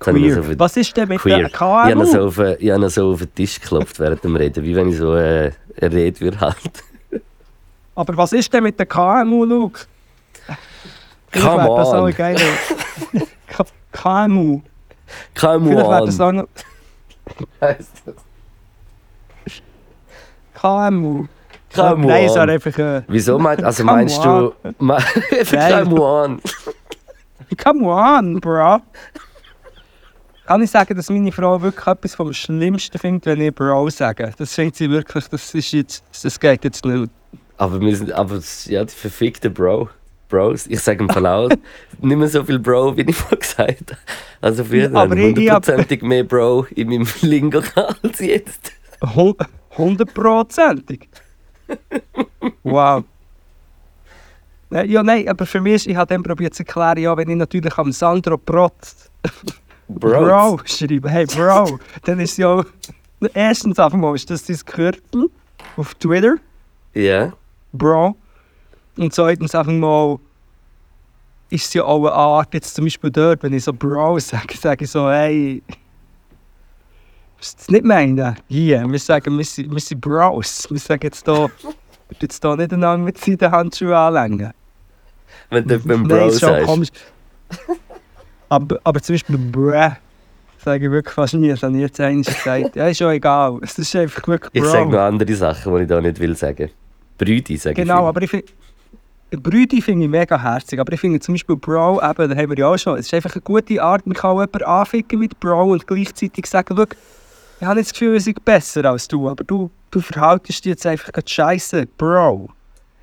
[0.00, 0.12] So
[0.58, 1.38] Was ist denn mit Queer.
[1.38, 2.26] der Ich habe so KMU?
[2.28, 4.90] auf, den- ich habe noch so auf den Tisch geklopft während dem Reden, wie wenn
[4.90, 6.70] ich so äh, eine Rede würde halten.
[7.96, 9.80] Aber was ist denn mit der KMU, Luke?
[11.30, 12.14] Vielleicht Come wäre das auch on.
[13.48, 13.64] K-
[14.28, 14.60] KMU.
[15.34, 16.40] Come Vielleicht wäre das on!
[16.40, 16.48] auch noch...
[20.54, 21.26] KMU.
[21.74, 22.50] Come Nein, on!
[22.50, 22.78] einfach...
[22.78, 24.52] Äh, Wieso meinst, also meinst du...
[24.78, 25.02] Nein.
[25.84, 26.40] Come on!
[27.62, 28.78] Come on, bro.
[30.46, 34.32] Kann ich sagen, dass meine Frau wirklich etwas vom Schlimmsten findet, wenn ich Bro sage?
[34.38, 37.10] Das findet sie wirklich, das ist jetzt, das geht jetzt nicht.
[37.58, 39.88] Aber wir sind, aber ja, die verfickten Bro.
[40.28, 40.66] Bros.
[40.66, 41.48] Ich sage im auch
[42.00, 44.00] nicht mehr so viel Bro, wie ich vorhin gesagt habe.
[44.40, 47.62] Also früher Ja, hundertprozentig mehr Bro in meinem Lingo
[48.02, 48.72] als jetzt.
[49.02, 49.36] Hund-
[49.76, 51.08] Hundertprozentig.
[52.62, 53.04] Wow.
[54.70, 57.28] Nein, Ja, nein, aber für mich, ist- ich habe dann probiert zu erklären, ja, wenn
[57.30, 59.10] ich natürlich am Sandro Protz
[59.88, 60.12] Bros.
[60.12, 62.62] Bro schreibe, hey Bro, dann ist ja,
[63.32, 65.30] erstens einfach mal, ist das dein Kürtel
[65.76, 66.36] auf Twitter,
[66.94, 67.32] Ja.
[67.72, 68.16] Bro.
[68.98, 70.18] Und zweitens einfach mal,
[71.50, 74.54] ist es ja auch eine Art, jetzt zum Beispiel dort, wenn ich so Bro sage,
[74.58, 75.62] sage ich so, hey,
[77.38, 78.36] musst das nicht meinen?
[78.48, 80.66] Hier, wir sagen, wir sind, wir sind Bros.
[80.70, 81.50] Wir sagen jetzt hier,
[82.20, 84.52] jetzt hier nicht einander mit Seidenhandschuhen anlängen.
[85.50, 86.66] Wenn du beim Nein, Bro ist schon sagst.
[86.66, 86.88] komisch.
[88.48, 89.72] aber, aber zum Beispiel Bruh,
[90.58, 92.76] sage ich wirklich fast nie, das habe ich jetzt einmal gesagt.
[92.76, 94.70] Ja, ist schon egal, es ist einfach wirklich Ich Bro.
[94.70, 96.70] sage noch andere Sachen, die ich da nicht will sagen.
[97.16, 98.08] Brüdi sage Genau, ich.
[98.08, 98.46] aber ich finde.
[99.30, 102.58] Brüdi finde ich mega herzig, aber ich finde zum Beispiel Bro, eben, da haben wir
[102.58, 105.38] ja auch schon, es ist einfach eine gute Art, man kann auch jemanden anficken mit
[105.38, 106.86] Bro und gleichzeitig sagen, schau,
[107.60, 110.70] ich habe nicht das Gefühl, ich sei besser als du, aber du, du verhaltest dich
[110.70, 112.50] jetzt einfach gerade scheiße, Bro.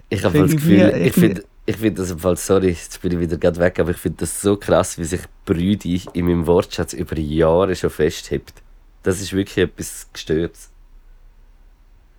[0.10, 3.14] Ich habe Finde das Gefühl, ich finde ich find das im Fall, sorry, jetzt bin
[3.14, 6.46] ich wieder gerade weg, aber ich finde das so krass, wie sich Brüdi in meinem
[6.46, 8.54] Wortschatz über Jahre schon festhebt.
[9.02, 10.70] Das ist wirklich etwas Gestörtes.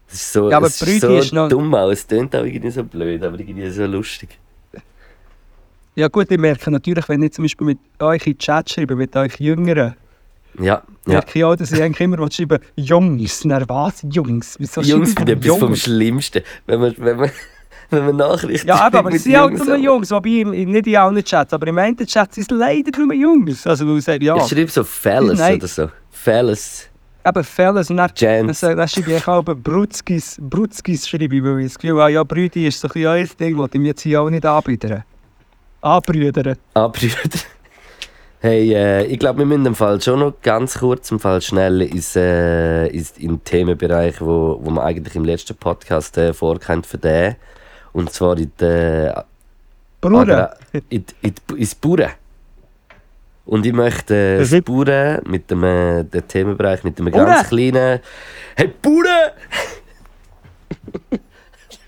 [0.08, 2.44] Das ist so, Ja, aber es Brüdi ist so ist noch- dumm es klingt auch
[2.44, 4.36] irgendwie so blöd, aber irgendwie so lustig.
[5.94, 8.96] Ja gut, ich merke natürlich, wenn ich zum Beispiel mit euch in den Chat schreibe,
[8.96, 9.94] mit euch Jüngeren,
[10.58, 10.82] Ja, ja.
[11.06, 14.56] merke ich auch, dass ich eigentlich immer schreiben Jungs, na was, Jungs?
[14.58, 15.80] Wieso Jungs sind etwas vom Jungs?
[15.82, 16.42] Schlimmsten.
[16.66, 17.30] Wenn man, wenn man,
[17.90, 20.86] wenn man Nachrichten Ja, aber mit es sind auch Jungs- nur Jungs, wobei im- nicht
[20.86, 23.66] in allen Chats, aber im einen Chat sind es leider nur Jungs.
[23.66, 25.88] Also, weil ich sage, ja, Ich schreibe so Fellas oder so.
[26.10, 26.88] Fellas,
[27.24, 28.60] eben Fellas und dann, dann, Gents.
[28.60, 32.66] dann schreibe ich auch Brutskis, Brutskis schreibe ich, weil ich das Gefühl habe, ja, Brüdi
[32.66, 35.04] ist so ein bisschen euer Ding, das ich mir jetzt hier auch nicht anbieten.
[35.82, 36.56] Anbrüdern.
[36.74, 37.14] Anbrüder.
[38.40, 41.80] Hey, äh, ich glaube, wir müssen im Fall schon noch ganz kurz im Fall schnell
[41.82, 46.86] ins, äh, ins, in den Themenbereich, wo, wo man eigentlich im letzten Podcast äh, vorkennt
[46.86, 47.36] für den.
[47.92, 49.12] Und zwar in die,
[50.00, 50.56] Bruder.
[50.72, 52.10] in, in, in, ins Bauern.
[53.46, 57.48] Und ich möchte äh, Das das Bauern mit dem äh, den Themenbereich mit dem ganz
[57.48, 58.00] kleinen
[58.54, 59.30] Hey Bauern!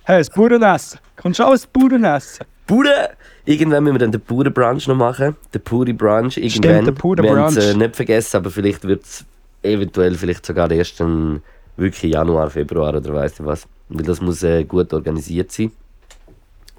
[0.05, 0.99] Hey, das Bauernessen.
[1.17, 2.47] Kommst du auch das Bauernessen?
[2.69, 3.09] Bauern!
[3.45, 5.35] Irgendwann müssen wir dann den Bauernbrunch noch machen.
[5.53, 6.37] Den Puri Brunch.
[6.37, 6.85] Irgendwann.
[6.85, 9.25] der Pure wir haben es äh, nicht vergessen, aber vielleicht wird es
[9.63, 11.41] eventuell vielleicht sogar erst im
[11.77, 13.67] wirklich Januar, Februar oder weiss ich was.
[13.89, 15.73] Weil das muss äh, gut organisiert sein.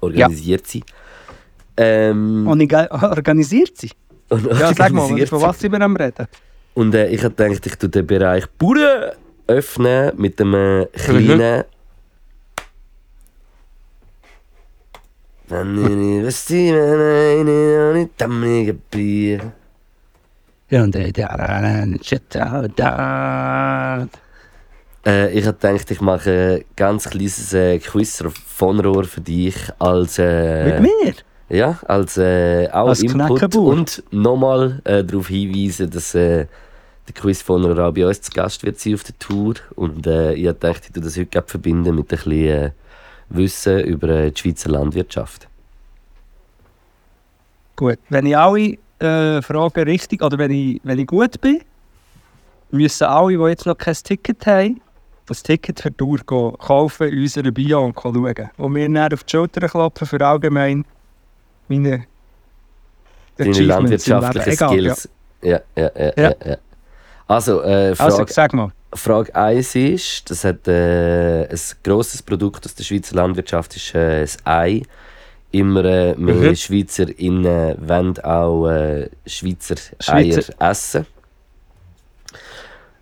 [0.00, 0.82] Organisiert sein.
[1.76, 2.72] Ähm, Und
[3.02, 3.90] organisiert sie?
[4.28, 5.28] und Ja, sag mal, von sein.
[5.42, 6.26] was sind wir am Reden?
[6.74, 9.10] Und äh, ich habe gedacht, ich tue den Bereich Bauern
[9.48, 10.86] öffnen mit einem Mhm.
[10.92, 11.24] kleinen.
[11.34, 11.68] Wenn ich nicht wüsste, wenn eine nicht dammige
[13.90, 14.34] Bier.
[14.36, 15.39] Ja, und der, der, shit, da.
[25.04, 29.56] Äh, ich habe gedacht, ich mache ein ganz kleines äh, Quiz von Rohr für dich
[29.78, 31.14] als, äh, Mit mir?
[31.48, 36.46] ja, als äh, auch Als Input und nochmal äh, darauf hinweisen, dass äh,
[37.08, 39.54] der Quiz von Rohr auch bei uns zu Gast wird sein auf der Tour.
[39.74, 42.70] Und äh, ich habe gedacht, ich tue das heute verbinden mit ein bisschen äh,
[43.30, 45.48] wissen über äh, die Schweizer Landwirtschaft.
[47.76, 47.98] Gut.
[48.08, 51.62] Wenn ich alle äh, Fragen richtig, oder wenn ich, wenn ich gut bin,
[52.70, 54.80] müssen alle, die jetzt noch kein Ticket haben,
[55.26, 58.50] das Ticket für die Tour gehen, kaufen in unserer Bio und schauen.
[58.58, 60.84] Und mir dann auf die Schulter klopfen für allgemein
[61.68, 62.04] meine
[63.36, 64.52] Deine landwirtschaftlichen Leben.
[64.52, 65.08] Egal, Skills.
[65.42, 66.04] Ja, ja, ja.
[66.04, 66.12] Ja.
[66.16, 66.34] ja.
[66.44, 66.56] ja.
[67.26, 67.94] Also, äh.
[67.96, 68.72] Also, Frage, sag mal.
[68.92, 74.22] Frage 1 ist, das hat äh, ein grosses Produkt aus der Schweizer Landwirtschaft, ist äh,
[74.22, 74.82] das Ei.
[75.52, 76.56] Immer äh, mehr Mhm.
[76.56, 81.06] SchweizerInnen wollen auch äh, Schweizer, Schweizer- Eier essen.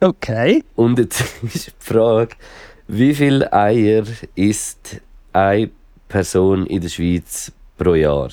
[0.01, 0.64] Okay.
[0.76, 2.36] Und jetzt ist die Frage,
[2.86, 5.01] wie viele Eier isst
[5.32, 5.70] eine
[6.09, 8.30] Person in der Schweiz pro Jahr?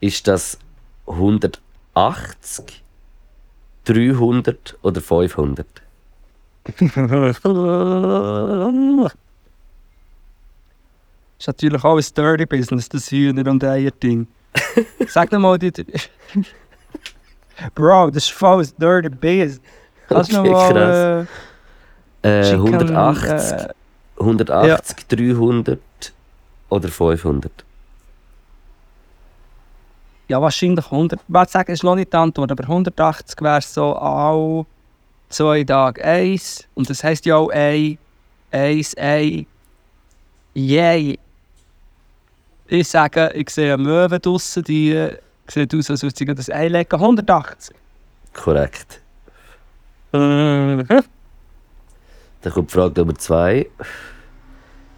[0.00, 0.58] Ist das
[1.06, 2.82] 180,
[3.84, 5.66] 300 oder 500?
[6.64, 6.96] Ist
[11.46, 14.26] natürlich auch ein Dirty Business, das Hühner- und Eier-Ding.
[15.08, 15.72] Sag doch mal, die...
[17.74, 19.60] Bro, das ist voll ein Dirty Business.
[20.08, 21.26] Kannst du noch Okay, mal...
[21.26, 21.28] krass.
[22.22, 23.68] Äh, Chicken, 180, äh,
[24.18, 25.78] 180 300
[26.68, 27.50] oder 500?
[30.28, 31.20] Ja, wahrscheinlich 100.
[31.20, 34.66] Ich würde sagen, ist noch nicht die Antwort, aber 180 wäre so all
[35.30, 36.68] zwei Tage eins.
[36.74, 37.98] Und das heisst ja auch ein,
[38.50, 39.46] eins, ein,
[40.54, 41.18] yay.
[42.66, 45.16] Ich sage, ich sehe eine Möwe draussen, die äh,
[45.48, 46.94] sieht aus, als würde sie das Ei legen.
[46.94, 47.74] 180.
[48.32, 49.00] Korrekt.
[50.12, 50.86] Mhm.
[52.42, 53.66] Dann kommt Frage Nummer 2.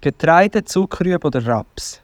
[0.00, 2.00] Getreide, Zuckerrübe oder Raps?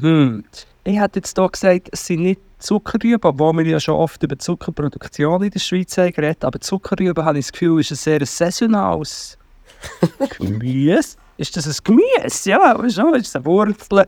[0.00, 0.44] Hm.
[0.84, 4.38] Ich hätte jetzt hier gesagt, es sind nicht Zuckerrüben, obwohl wir ja schon oft über
[4.38, 8.24] Zuckerproduktion in der Schweiz haben geredet Aber Zuckerrüben, habe ich das Gefühl, ist ein sehr
[8.24, 9.38] saisonales
[10.38, 11.16] Gemüse.
[11.36, 12.50] Ist das ein Gemüse?
[12.50, 14.06] Ja, schon, ist es eine Wurzel.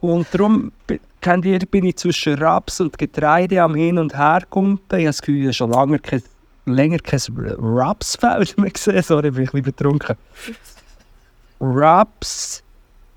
[0.00, 0.72] Und darum
[1.20, 4.98] kennt ihr, bin ich zwischen Raps und Getreide am Hin- und Herkumpen.
[4.98, 6.22] Ich habe das Gefühl, ich habe schon lange kein,
[6.66, 7.20] länger kein
[7.58, 9.02] Rapsfeld mehr gesehen.
[9.02, 10.16] Sorry, ich bin ein bisschen betrunken.
[11.60, 12.64] Raps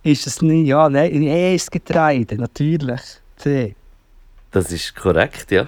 [0.03, 0.67] ist es nicht.
[0.67, 3.01] Ja, nein, nee, ist Getreide, natürlich.
[3.37, 3.75] C.
[4.55, 5.67] Das ist korrekt, ja.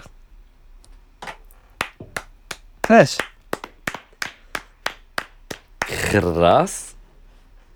[2.81, 3.17] Krass.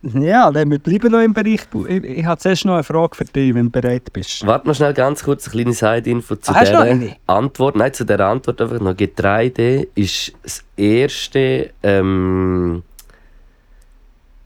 [0.01, 0.20] du?
[0.22, 1.68] Ja, dann wir bleiben noch im Bereich.
[1.89, 4.45] Ich, ich habe zuerst noch eine Frage für dich, wenn du bereit bist.
[4.47, 7.16] Warte mal schnell ganz kurz eine kleine Side-Info zu Ah, dieser?
[7.28, 7.76] Antwort.
[7.76, 8.95] Nein, zu dieser Antwort einfach noch.
[8.95, 12.84] Getreide ist das erste, ähm,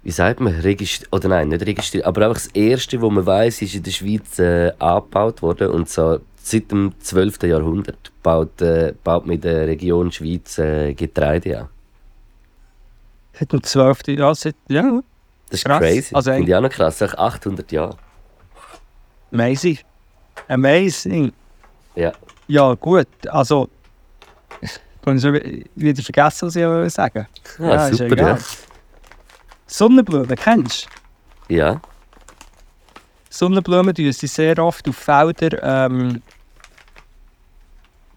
[0.02, 3.62] wie sagt man, registriert, oder nein, nicht registriert, aber einfach das erste, wo man weiß,
[3.62, 5.70] ist in der Schweiz äh, angebaut worden.
[5.70, 7.42] Und so seit dem 12.
[7.44, 11.68] Jahrhundert baut, äh, baut man in der Region Schweiz äh, Getreide an.
[13.34, 14.08] Seit dem 12.
[14.10, 15.02] Jahr, seit, ja,
[15.50, 15.80] Das ist Krass.
[15.80, 16.16] crazy.
[16.16, 17.00] Also Finde ich auch noch krass.
[17.02, 17.98] Nach 800 Jahre.
[19.32, 19.80] amazing.
[20.48, 21.32] Amazing.
[21.96, 22.12] Ja.
[22.48, 23.68] Ja, gut, also.
[24.62, 24.70] Ich
[25.06, 25.34] habe schon
[25.76, 27.28] wieder vergessen, was ich wollte sagen
[27.60, 28.38] Ah, Ja, ist super, ja.
[29.68, 30.88] Sonnenblumen, kennst
[31.48, 31.56] du?
[31.56, 31.82] Ja.
[33.30, 35.60] Sonnenblumen tun sie sehr oft auf Feldern
[35.92, 36.22] ähm,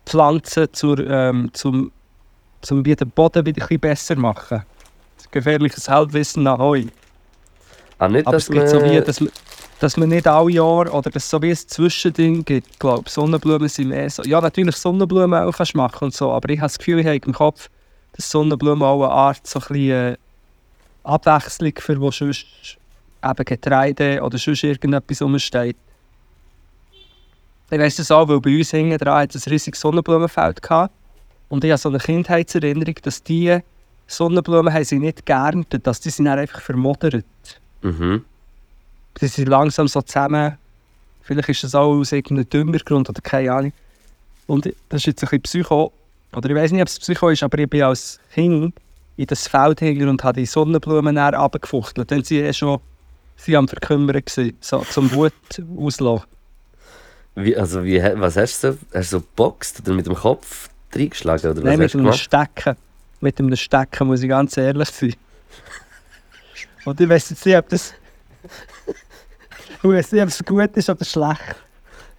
[0.09, 1.93] pflanzen, zur, ähm, zum,
[2.63, 4.63] zum wieder den Boden wieder ein bisschen besser machen.
[5.31, 6.85] Gefährliches Halbwissen nach heu.
[7.99, 9.31] Ah, nicht, Aber es gibt so wie, dass man,
[9.81, 13.11] dass man nicht alle Jahre, oder dass es so wie ein Zwischending gibt, glaube.
[13.11, 14.23] Sonnenblumen sind mehr so.
[14.23, 17.17] Ja, natürlich Sonnenblumen auch kannst machen und so, aber ich habe das Gefühl, ich habe
[17.17, 17.69] im Kopf,
[18.13, 20.17] dass Sonnenblumen auch eine Art so ein bisschen äh,
[21.03, 22.47] Abwechslung für wo sonst
[23.23, 25.77] eben Getreide oder sonst irgendetwas rumsteht.
[27.71, 30.95] Ich weiss das auch, weil bei uns hinten dran hat es ein riesiges Sonnenblumenfeld gehabt.
[31.49, 33.59] Und ich habe so eine Kindheitserinnerung, dass die
[34.07, 37.25] Sonnenblumen haben sie nicht geerntet, dass die sind dann einfach vermodert.
[37.83, 38.25] Mhm.
[39.21, 40.57] Die sind langsam so zusammen.
[41.23, 43.73] Vielleicht ist das auch aus irgendeinem Düngergrund oder keine Ahnung.
[44.47, 45.93] Und das ist jetzt ein bisschen Psycho.
[46.35, 48.75] Oder ich weiß nicht, ob es Psycho ist, aber ich bin als Kind
[49.19, 52.11] in das Feld hingegangen und habe die Sonnenblumen dann runtergefuchtelt.
[52.11, 52.81] Dann sie eh schon
[53.37, 55.33] sie am Verkümmern gewesen, so zum Wut
[55.79, 56.27] auslassen.
[57.45, 58.78] Wie, also wie, was hast du so?
[58.93, 61.51] Hast du so geboxt oder mit dem Kopf reingeschlagen?
[61.51, 62.18] Oder was Nein, mit einem gemacht?
[62.18, 62.76] Stecken.
[63.20, 65.14] Mit einem Stecken, muss ich ganz ehrlich sein.
[66.84, 67.95] Und ich weiß jetzt nicht, ob das...
[69.82, 71.57] Ich weiß nicht, ob es gut ist oder schlecht.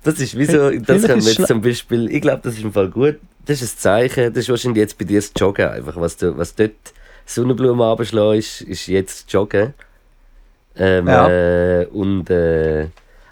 [0.04, 2.64] Das ist wie so, Vielleicht das können wir jetzt zum Beispiel, ich glaube, das ist
[2.64, 3.20] im Fall gut.
[3.46, 5.96] Das ist ein Zeichen, das ist wahrscheinlich jetzt bei dir das Joggen einfach.
[5.98, 6.72] Was, du, was dort
[7.26, 9.74] Sonnenblumen abschlagen ist, ist jetzt Joggen.
[10.78, 11.30] Ähm, Ja.
[11.30, 12.88] äh, und, äh,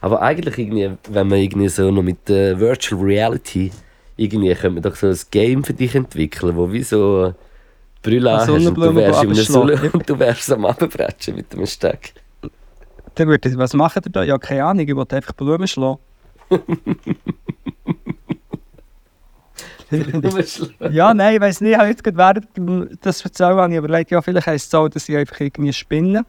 [0.08, 3.72] aber eigentlich irgendwie, wenn man irgendwie so noch mit äh, Virtual Reality
[4.16, 7.34] irgendwie könnte man doch so ein Game für dich entwickeln, wo wie so
[8.02, 9.78] Brille hast und du wärst, in abschlagen.
[9.78, 12.14] Sonne, und du wärst am Abbrechen mit dem Steck.
[13.16, 14.24] Dann würde ich, was machen ihr da?
[14.24, 16.00] Ja, keine Ahnung, ich wollte einfach Blumen schlagen.
[20.92, 24.12] Ja, nein, ich weiß nicht, ich habe jetzt gerade während das erzählen, habe ich überlegt,
[24.12, 26.26] ja, vielleicht heisst es auch, dass ich einfach irgendwie spinne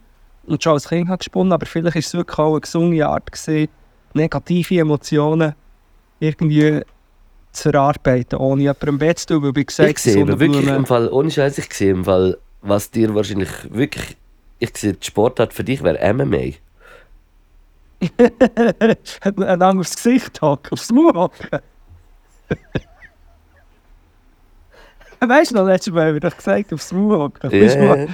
[0.49, 3.30] und schon als Kind habe gesponnen, aber vielleicht ist es wirklich auch eine gesunde Art
[3.30, 3.68] gewesen,
[4.14, 5.55] negative Emotionen
[6.20, 6.82] irgendwie
[7.53, 10.86] zu erarbeiten, ohne jemandem weh zu tun, weil wie gesagt, Ich sehe aber wirklich im
[10.86, 14.16] Fall, ohne Scheiß, ich sehe im Fall, was dir wahrscheinlich wirklich,
[14.59, 16.55] ich sehe, die Sportart für dich wäre MMA.
[19.24, 21.59] ein anderes Gesicht hocken, aufs Maul hocken.
[25.20, 28.07] weißt du noch, letztes Mal habe ich gesagt, aufs Maul du, Ja,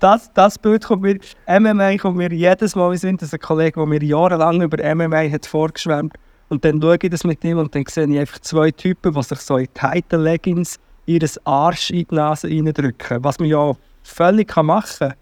[0.00, 3.78] das, das Bild kommt mir, MMA kommt mir jedes Mal in Sinn, dass ein Kollege,
[3.80, 6.14] der mir jahrelang über MMA hat vorgeschwärmt
[6.48, 9.22] und dann schaue ich das mit ihm und dann sehe ich einfach zwei Typen, die
[9.22, 14.48] sich so in Titan Leggings ihren Arsch in die Nase reindrücken, was man ja völlig
[14.48, 15.14] kann machen kann.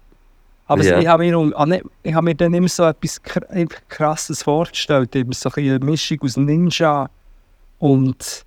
[0.67, 0.97] Aber Ja.
[0.99, 3.21] ich habe mir, ah, ne, ich habe mir dann immer so etwas
[3.87, 7.07] Krasses vorgestellt, eben so eine Mischung aus Ninja
[7.77, 8.45] und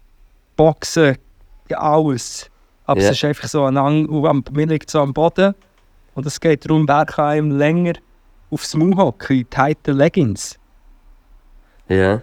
[0.56, 1.16] Boxen,
[1.68, 2.50] ja, alles.
[2.86, 3.10] Aber Ja.
[3.10, 5.54] es ist einfach so ein am- mir liegt so am Boden
[6.18, 7.92] und es geht darum, wer kann einem länger
[8.50, 10.58] aufs Maul hocken, in Titan Leggings.
[11.88, 12.22] ja,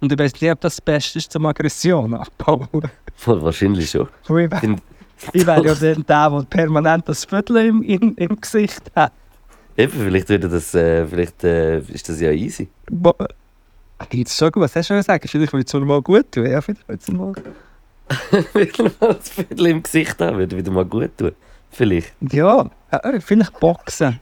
[0.00, 2.68] Und ich weiß nicht, ob das das Beste ist zum Aggression abbauen.
[3.14, 4.08] voll wahrscheinlich schon.
[4.24, 4.50] Ich wär-
[5.46, 9.12] wäre ja dann der, der permanent das Viertel im, im, im Gesicht hat.
[9.76, 12.68] Eben, vielleicht, würde das, äh, vielleicht äh, ist das ja easy.
[12.90, 13.14] Bo-
[14.10, 15.28] Jetzt schon gut, was hast du schon gesagt?
[15.28, 16.46] Vielleicht will es mir mal gut tun.
[16.46, 17.34] Ja, vielleicht will es mal.
[18.54, 21.32] wieder mal das Viertel im Gesicht haben, würde wieder mal gut tun.
[21.70, 22.12] Vielleicht.
[22.32, 24.20] Ja, äh, vielleicht Boxen.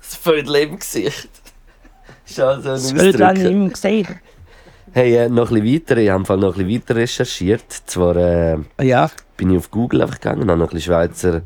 [0.00, 1.28] Das Viertel im Gesicht.
[2.26, 3.38] Ist also ein Das Ausdruck.
[3.50, 4.10] im Gesicht.
[4.92, 7.70] Hey, äh, noch ein bisschen weiter, ich habe Fall noch ein bisschen weiter recherchiert.
[7.86, 11.42] Zwar äh, Ja, bin ich auf Google einfach gegangen, habe noch ein bisschen Schweizer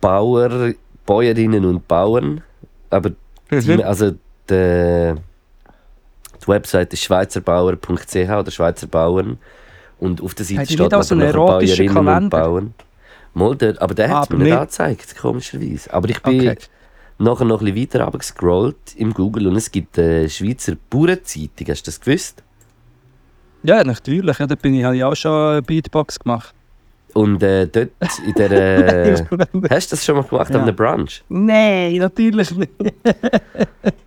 [0.00, 0.72] Bauer,
[1.06, 2.42] Bäuerinnen und Bauern.
[2.90, 3.10] Aber
[3.50, 3.80] die, Mhm.
[3.80, 4.12] also
[4.50, 5.14] die,
[6.42, 9.38] die Website ist schweizerbauer.ch oder Schweizer Bauern.
[9.98, 12.04] Und auf der Seite die steht nicht auch so nachher einen noch erotischen Bäuerinnen und
[12.04, 12.40] Kalender?
[12.40, 12.74] Bauern.
[13.34, 15.92] Mal dort, aber der hat es mir nicht angezeigt, komischerweise.
[15.92, 16.56] Aber ich bin okay.
[17.18, 21.82] nachher noch ein bisschen weiter runtergescrollt im Google und es gibt eine Schweizer Bauernzeitung, hast
[21.82, 22.42] du das gewusst?
[23.62, 24.38] Ja, natürlich.
[24.38, 26.54] Ja, da bin ich, habe ich auch schon eine Beatbox gemacht.
[27.14, 27.90] Und äh, dort
[28.24, 28.50] in der...
[28.50, 29.24] Äh,
[29.70, 30.60] hast du das schon mal gemacht Ja.
[30.60, 31.24] an der Brunch?
[31.28, 32.72] Nein, natürlich nicht.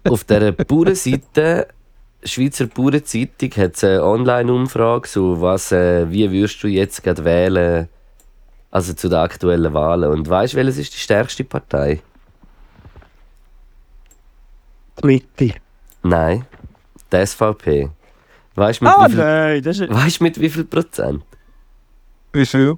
[0.08, 1.68] Auf dieser Bauernseite,
[2.24, 7.90] Schweizer Bauernzeitung, hat es eine Online-Umfrage, so was, äh, wie würdest du jetzt gerade wählen,
[8.70, 10.12] also zu den aktuellen Wahlen.
[10.12, 12.02] Und weißt du, welches ist die stärkste Partei?
[15.02, 15.56] Die Mitte.
[16.04, 16.46] Nein,
[17.12, 17.90] die SVP.
[18.56, 19.90] Weißt du mit, Ah, wie viel- nein, das ist...
[19.94, 21.24] weißt du mit wie viel Prozent?
[22.34, 22.78] Wie viel?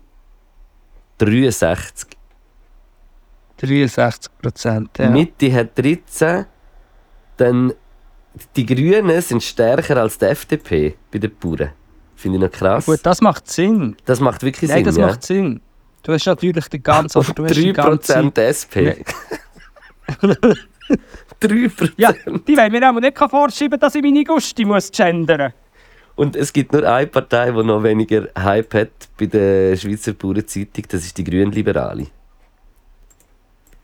[1.18, 2.10] 63.
[3.58, 5.10] 63 Prozent, ja.
[5.10, 6.46] Mitte hat 13.
[7.38, 7.74] Dann
[8.56, 11.70] die Grünen sind stärker als die FDP bei den Bauern.
[12.16, 12.86] Finde ich noch krass.
[12.86, 13.96] Gut, das macht Sinn.
[14.06, 14.86] Das macht wirklich Nein, Sinn.
[14.86, 15.08] das ja?
[15.08, 15.62] macht Sinn.
[16.04, 17.18] Du hast natürlich den ganzen...
[17.18, 18.76] Oder du hast die 3% ganze- SP.
[21.42, 21.92] 3%.
[21.98, 22.12] Ja,
[22.48, 25.54] die wollen mir auch nicht vorschieben, dass ich meine Gusti muss gendern.
[26.16, 30.84] Und es gibt nur eine Partei, die noch weniger Hype hat bei der Schweizer Bauernzeitung.
[30.90, 32.08] Das ist die Grünliberale.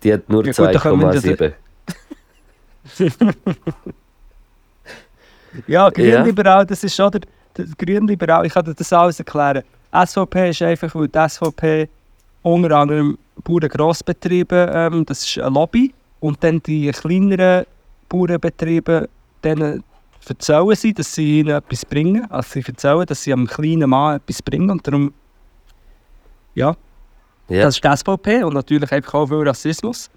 [0.04, 1.54] Die hat nur Ja, gut, dann können wir das- 2,7.
[5.68, 7.22] Ja, grünliberal, das ist schon der,
[7.58, 9.64] der grünliberal, ich kann dir das alles erklären.
[9.92, 11.90] SVP ist einfach, weil die SVP
[12.44, 17.66] unter anderem Bauerngrossbetriebe, ähm, das ist eine Lobby, und dann die kleineren
[18.10, 19.10] Bauernbetriebe,
[19.44, 19.84] denen
[20.28, 22.30] erzählen sie, dass sie ihnen etwas bringen.
[22.30, 25.14] Also sie erzählen, dass sie am kleinen Mann etwas bringen und darum,
[26.56, 26.76] ja,
[27.48, 27.64] Ja.
[27.64, 30.10] das ist die SVP und natürlich einfach auch viel Rassismus.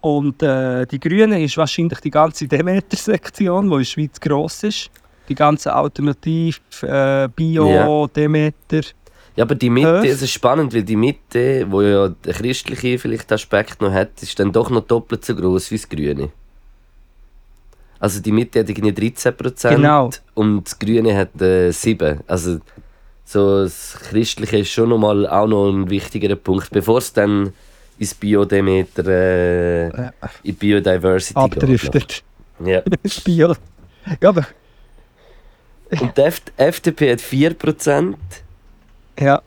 [0.00, 4.90] Und äh, die Grünen ist wahrscheinlich die ganze Demeter-Sektion, die in der Schweiz gross ist.
[5.28, 8.06] Die ganze Automotiv, äh, Bio, Ja.
[8.06, 8.82] Demeter.
[9.34, 13.30] Ja, aber die Mitte, es ist spannend, weil die Mitte, wo ja der christliche vielleicht
[13.32, 16.30] Aspekt noch hat, ist dann doch noch doppelt so groß wie das Grüne.
[17.98, 20.10] Also die Mitte hat irgendwie 13% Genau.
[20.34, 22.20] und das Grüne hat äh, 7%.
[22.26, 22.60] Also
[23.24, 27.52] so das Christliche ist schon noch mal auch noch ein wichtigerer Punkt, bevor es dann
[27.98, 30.10] ins Biodemeter, äh,
[30.42, 32.22] in Biodiversity abdriftet.
[32.64, 32.82] Ja.
[33.24, 33.54] Bio.
[34.20, 34.46] Ja, aber
[36.00, 38.14] Und die F FDP hat 4%.
[39.18, 39.42] ja,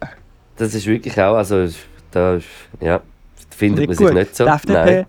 [0.58, 1.68] Das ist wirklich auch, also
[2.12, 2.46] da ist-
[2.80, 3.02] ja,
[3.50, 4.16] findet man nicht sich gut.
[4.16, 4.46] nicht so.
[4.46, 5.06] Die FDP, Nein.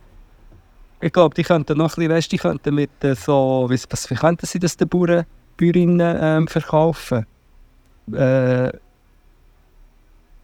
[1.00, 4.10] ich glaube, die könnten noch ein bisschen, weißt, die könnten mit äh, so, wie, was,
[4.10, 5.24] wie könnten sie das den Bauern,
[5.56, 7.26] Bäuerinnen ähm, verkaufen?
[8.12, 8.70] Äh,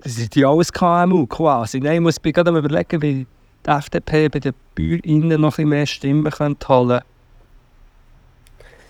[0.02, 1.80] das sind ja alles KMU quasi.
[1.80, 3.26] Nein, ich muss mir gerade überlegen, wie
[3.66, 7.00] die FDP bei den Bäuerinnen noch ein mehr Stimmen könnte holen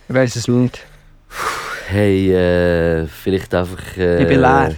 [0.09, 0.85] Ich weiß es nicht.
[1.89, 3.97] Hey, äh, vielleicht einfach.
[3.97, 4.75] Äh, Ich bin leer.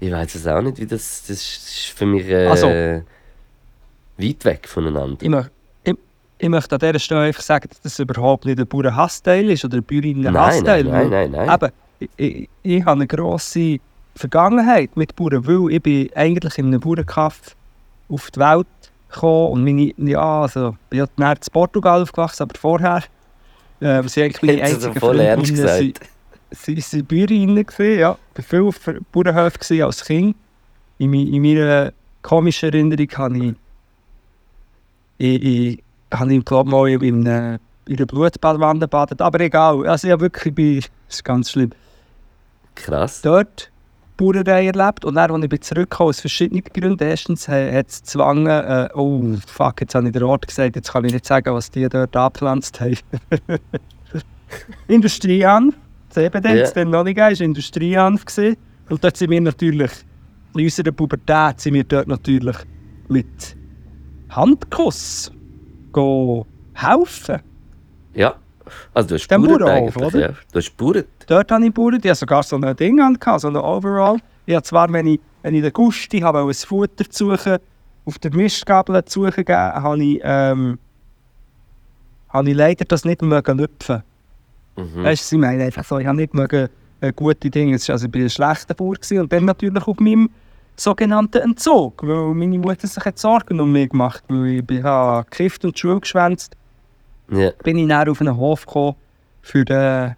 [0.00, 1.24] Ich weiß es auch nicht, wie das.
[1.28, 2.66] Das ist für mich äh, Also.
[2.68, 5.18] weit weg voneinander.
[5.22, 5.50] Ich, möchte,
[5.84, 5.94] ich,
[6.38, 9.76] ich möchte an dieser Stelle einfach sagen, dass das überhaupt nicht ein Bauernhassteil ist oder
[9.76, 10.84] ein Nein, nein, Bäuerinnen-Hassteil.
[10.84, 11.48] nein, nein, nein.
[11.54, 13.78] Eben, ich, ich, ich habe eine grosse
[14.14, 17.56] Vergangenheit mit Bauern, weil ich bin eigentlich in einem Bauernkaff
[18.08, 18.66] auf die Welt
[19.10, 23.02] gekommen und meine, ja, also, ich bin ja in Portugal aufgewachsen, aber vorher
[23.80, 24.62] äh, sie eigentlich meine
[25.00, 26.00] Freundinnen gesagt.
[26.54, 28.18] Sie sie waren Bäuerinnen, gewesen, ja.
[28.36, 30.36] Ich war viel auf Bauernhöfen als Kind.
[30.98, 33.54] In, in meiner komischen Erinnerung habe ich,
[35.18, 35.82] ich, ich,
[36.12, 39.20] habe ich glaube mal in, in, einer- in einer Blutbadwanne gebadet.
[39.22, 40.76] Aber egal, also ich habe wirklich, ich bin,
[41.08, 41.70] das ist ganz schlimm,
[42.74, 43.22] Krass.
[43.22, 43.71] dort
[44.22, 45.04] Bauerei erlebt.
[45.04, 47.02] Und dann, als ich bin zurückgekommen, aus verschiedenen Gründen.
[47.02, 50.92] Erstens äh, hat es gezwungen, äh, oh fuck, jetzt habe ich den Ort gesagt, jetzt
[50.92, 52.96] kann ich nicht sagen, was die dort angepflanzt haben.
[54.88, 55.74] Industriehanf,
[56.10, 56.54] CBD, Ja.
[56.54, 56.70] yeah.
[56.70, 58.24] dann noch nicht war Industriehanf.
[58.24, 58.56] gewesen.
[58.88, 59.90] Und dort sind wir natürlich,
[60.54, 62.56] in unserer Pubertät sind wir dort natürlich
[63.08, 63.56] mit
[64.28, 65.32] Handkuss
[66.74, 67.40] helfen.
[68.14, 68.34] Ja.
[68.94, 70.20] Also du hast Bauernhof, eigentlich, oder?
[70.20, 70.28] Ja.
[70.52, 71.04] Du hast Bauern.
[71.26, 74.18] Dort habe ich Bauern, die haben sogar so ein Ding an, so ein Overall.
[74.46, 77.58] Ich habe zwar, wenn ich, wenn ich den Gusti habe, ein Futter zu suchen,
[78.04, 80.78] auf der Mistgabel zu suchen gegeben, habe ich, ähm,
[82.28, 84.02] habe ich leider das nicht mögen lüpfen.
[84.76, 85.04] Mhm.
[85.04, 86.68] Weißt du, sie meinen einfach so, ich habe nicht mögen,
[87.00, 87.76] äh, gute Dinge.
[87.76, 89.20] Es war also ich ein schlechter Bauer gewesen.
[89.20, 90.30] und dann natürlich auf meinem
[90.76, 95.64] sogenannten Entzug, weil meine Mutter sich Sorgen um mich gemacht, weil ich bin, habe gekifft
[95.64, 96.56] und die Schule geschwänzt
[97.30, 97.50] Ja.
[97.62, 98.96] bin ich dann auf einen Hof gekommen
[99.40, 100.14] für den,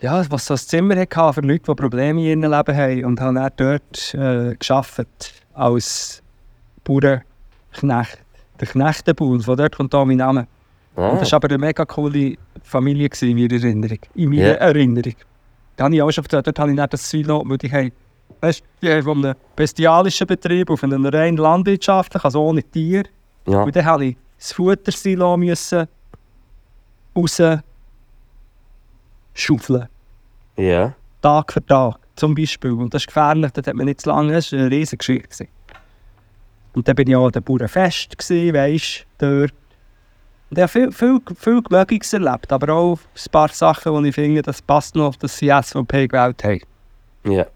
[0.00, 3.20] ja, was so ein Zimmer hatte für Leute, die Probleme in ihrem Leben haben und
[3.20, 6.22] habe dann dort äh, gearbeitet als
[6.84, 8.18] Bauernknecht.
[8.60, 10.46] Der Knechtenbauer, von dort kommt auch mein Name.
[10.96, 11.10] Ah.
[11.10, 13.98] Und das war aber eine mega coole Familie in meiner Erinnerung.
[14.14, 14.54] In meiner Ja.
[14.54, 15.14] Erinnerung.
[15.76, 17.92] Da habe ich auch schon erzählt, dort habe ich dann das Silo, weil die haben,
[18.40, 18.64] weißt,
[19.04, 23.04] von einem bestialischen Betrieb auf einen rein landwirtschaftlichen, also ohne Tier.
[23.46, 23.62] ja.
[23.62, 25.88] Und dann musste ich das Futtersilo müssen
[27.16, 27.42] raus
[29.34, 29.88] schaufeln.
[30.56, 30.94] ja.
[31.20, 32.70] Tag für Tag, zum Beispiel.
[32.70, 35.48] Und das ist gefährlich, das hat man nicht zu lange, das war eine riesige Geschichte.
[36.74, 39.52] Und dann bin ich auch an den Bauernfest, gewesen, weisst dort.
[40.50, 44.14] Und ich habe viel, viel, viel Gemögiges erlebt, aber auch ein paar Sachen, wo ich
[44.14, 46.60] finde, das passt noch, dass sie SVP gewählt haben.
[47.24, 47.46] ja.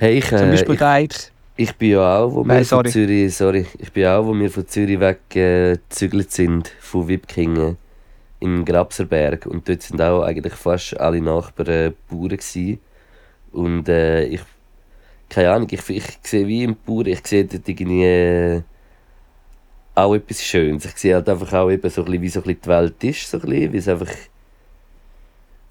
[0.00, 1.32] Hey, ich, Zum äh, Beispiel ich, der Eid.
[1.58, 2.90] Ich bin ja auch, wo wir Nein, von sorry.
[2.90, 7.76] Zürich, sorry, ich bin auch, wo wir von Zürich weg äh, gezügelt sind, von Wipkingen
[8.38, 9.44] im Grabserberg.
[9.46, 12.78] Und dort sind auch eigentlich fast alle Nachbarn äh, Bauern gewesen.
[13.50, 14.40] Und äh, ich,
[15.28, 18.62] keine Ahnung, ich, ich sehe wie im Bauern, ich sehe dort irgendwie äh,
[19.96, 20.84] auch etwas Schönes.
[20.84, 23.04] Ich sehe halt einfach auch eben so ein bisschen, wie so ein bisschen die Welt
[23.04, 24.14] ist, so ein bisschen, wie es einfach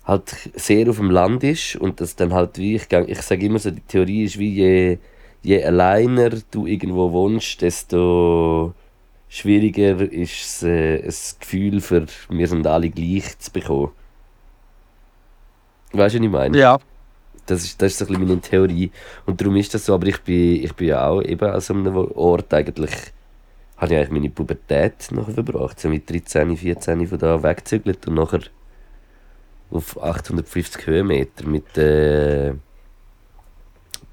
[0.04, 3.60] halt sehr auf dem Land ist und das dann halt wie, ich, ich sage immer
[3.60, 4.98] so, die Theorie ist wie, je,
[5.44, 8.74] je alleiner du irgendwo wohnst, desto
[9.30, 13.92] schwieriger ist es, äh, ein Gefühl für wir sind alle gleich zu bekommen.
[15.94, 16.58] Weißt du, was ich meine?
[16.58, 16.80] Ja.
[17.46, 18.92] Das ist, das ist so ein bisschen meine Theorie.
[19.26, 21.74] Und darum ist das so, aber ich bin, ich bin ja auch eben an so
[21.74, 22.92] einem Ort eigentlich
[23.78, 25.80] habe ich eigentlich meine Pubertät noch verbracht.
[25.80, 28.42] So mit 13, 14 von da weggezügelt und nachher
[29.70, 32.54] auf 850 Höhenmeter mit äh,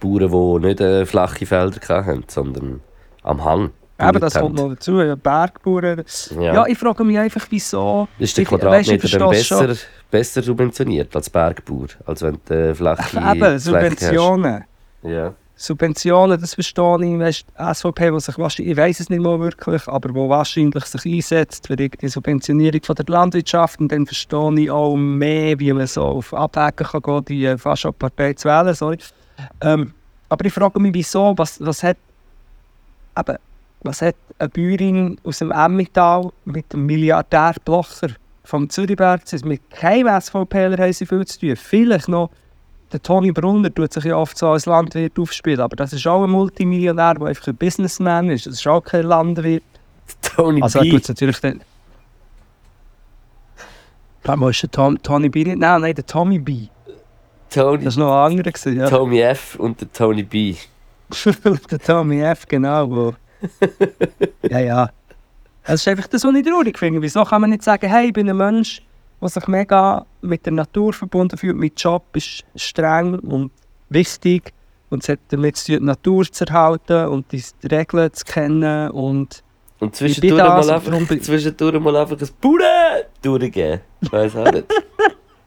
[0.01, 2.81] Bauern, die nicht äh, flache Felder hatten, sondern
[3.23, 3.71] am Hang.
[4.01, 6.03] Eben, das kommt noch dazu, ja, Bergbauern.
[6.41, 6.55] Ja.
[6.55, 6.67] Ja.
[6.67, 8.09] ich frage mich einfach, wieso...
[8.19, 9.31] Ist der Quadratmeter ich dann schon.
[9.31, 9.77] besser,
[10.11, 11.89] besser subventioniert als Bergbauer?
[12.05, 14.65] Als wenn du äh, flache Eben, Subventionen.
[15.03, 15.33] Ja.
[15.57, 17.19] Subventionen, das verstehe ich.
[17.19, 20.85] Weißt, die SVP, die sich wahrscheinlich, ich weiß es nicht mal wirklich, aber wo wahrscheinlich
[20.85, 23.79] sich einsetzt für die Subventionierung von der Landwirtschaft.
[23.79, 27.87] Und dann verstehe ich auch mehr, wie man so auf Abwägen kann gehen, die fast
[27.87, 28.75] auch Partei zu wählen.
[28.75, 28.99] Sorry.
[29.61, 29.93] Ähm,
[30.29, 31.97] aber ich frage mich, wieso, was, was hat,
[33.19, 33.39] eben,
[33.83, 38.09] was hat eine Bäuerin aus dem Emmental mit dem Milliardär Blocher
[38.45, 41.57] vom Zürichberg, mit keinem SVPler haben sie viel zu tun.
[41.57, 42.31] Vielleicht noch
[42.93, 46.23] der Toni Brunner tut sich ja oft so als Landwirt aufspielen, aber das ist auch
[46.23, 48.47] ein Multimillionär, der einfach ein Businessman ist.
[48.47, 49.65] Das ist auch kein Landwirt.
[50.23, 51.61] Tony Also er tut es natürlich dann...
[54.37, 55.59] Mal, ist der Tom, Tony B nicht?
[55.59, 56.69] Nein, nein, der Tommy B.
[57.51, 58.89] Tony, Das war noch ein anderer, gewesen, ja.
[58.89, 59.57] Tommy F.
[59.57, 60.55] und der Tony B.
[61.71, 62.91] der Tommy F, genau.
[62.91, 63.15] Wo...
[64.51, 64.91] ja, ja.
[65.65, 67.01] Es ist einfach das, was ich traurig finde.
[67.01, 68.83] Wieso kann man nicht sagen, hey, ich bin ein Mensch,
[69.21, 71.57] der sich mega mit der Natur verbunden fühlt.
[71.57, 73.51] Mein Job ist streng und
[73.89, 74.53] wichtig.
[74.91, 78.91] Und es hat damit zu tun, die Natur zu erhalten und die Regeln zu kennen.
[78.91, 79.43] Und
[79.81, 82.65] Und zwischendurch das, mal, einfach, bin- zwischendurch mal einfach ein Bude
[83.23, 83.81] durchgeben.
[84.03, 84.67] Ich weiß auch nicht.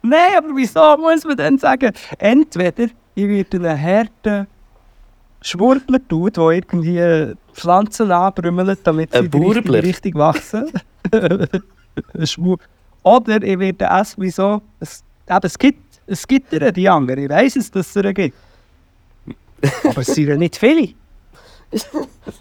[0.02, 4.48] Nein, aber wieso muss man dann sagen, entweder ich werde einen harten
[5.42, 9.84] Schwurbler tun, der irgendwie Pflanzen anbrümmelt, damit sie Burbler?
[9.84, 10.72] Richtung wachsen.
[13.04, 14.62] Oder ich werde essen, wieso?
[14.80, 18.38] Es, eben, es gibt, es gibt die anderen, ich weiss es, dass es ihr gibt.
[19.84, 20.94] Aber es sind ja nicht viele.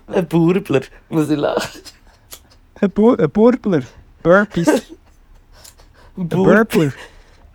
[0.09, 1.81] Ein Burbler, muss ich lachen.
[2.81, 3.83] Ein, Bu ein Burbler.
[4.23, 4.69] Burpees.
[4.69, 4.81] Ein
[6.19, 6.93] Ein Bur Burbler.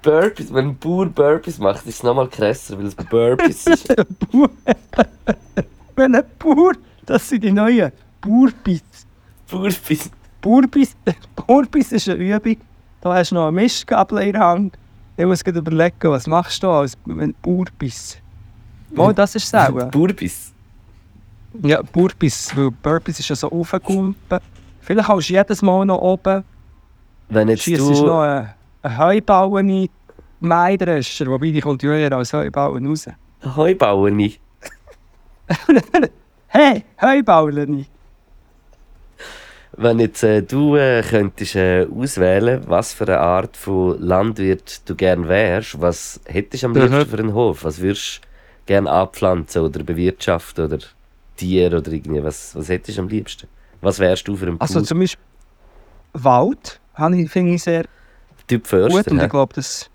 [0.02, 0.54] Burpees.
[0.54, 3.88] Wenn ein Bauer Burpees macht, ist es nochmal krasser, weil es Burpees ist.
[5.96, 6.74] Wenn ein Bauer,
[7.06, 7.92] das sind die neuen
[8.22, 8.82] Burpees.
[9.50, 10.10] Burpees.
[10.42, 10.96] Burbis,
[11.36, 12.58] Burbis ist eine Übung.
[13.00, 14.78] Da hast du noch eine Mischgabel in der Hand.
[15.16, 16.98] Ich muss gerade überlegen, was machst du als
[17.42, 18.18] Burbis?
[18.90, 19.90] Mal, das ist es auch.
[19.92, 20.52] Burpees.
[21.62, 24.42] Ja, Burbis, weil Burbis ist ja so aufgekumpelt.
[24.80, 26.44] Vielleicht hast du jedes Mal noch oben,
[27.30, 28.06] Wenn jetzt schießt du...
[28.06, 28.50] noch einen,
[28.84, 29.90] einen Heubauen in
[30.40, 33.08] Maidrescher, wobei die kommt ja eher als Heubauen raus.
[33.56, 34.20] Heubauen.
[36.54, 37.86] Hey, Heubauen!
[39.78, 44.96] Wenn jetzt äh, du äh, könntest äh, auswählen, was für eine Art von Landwirt du
[44.96, 46.82] gern wärst, was hättest du am Mhm.
[46.82, 47.64] liebsten für einen Hof?
[47.64, 48.28] Was würdest du
[48.66, 50.80] gern anpflanzen oder bewirtschaften oder
[51.38, 52.22] Tier oder irgendwie?
[52.22, 53.48] Was, was hättest du am liebsten?
[53.80, 55.24] Was wärst du für ein Also zum Beispiel
[56.14, 56.82] Wald,
[57.30, 57.86] finde ich sehr
[58.52, 59.12] Typ gut Förster?
[59.12, 59.26] und hä?
[59.26, 59.90] ich glaube, das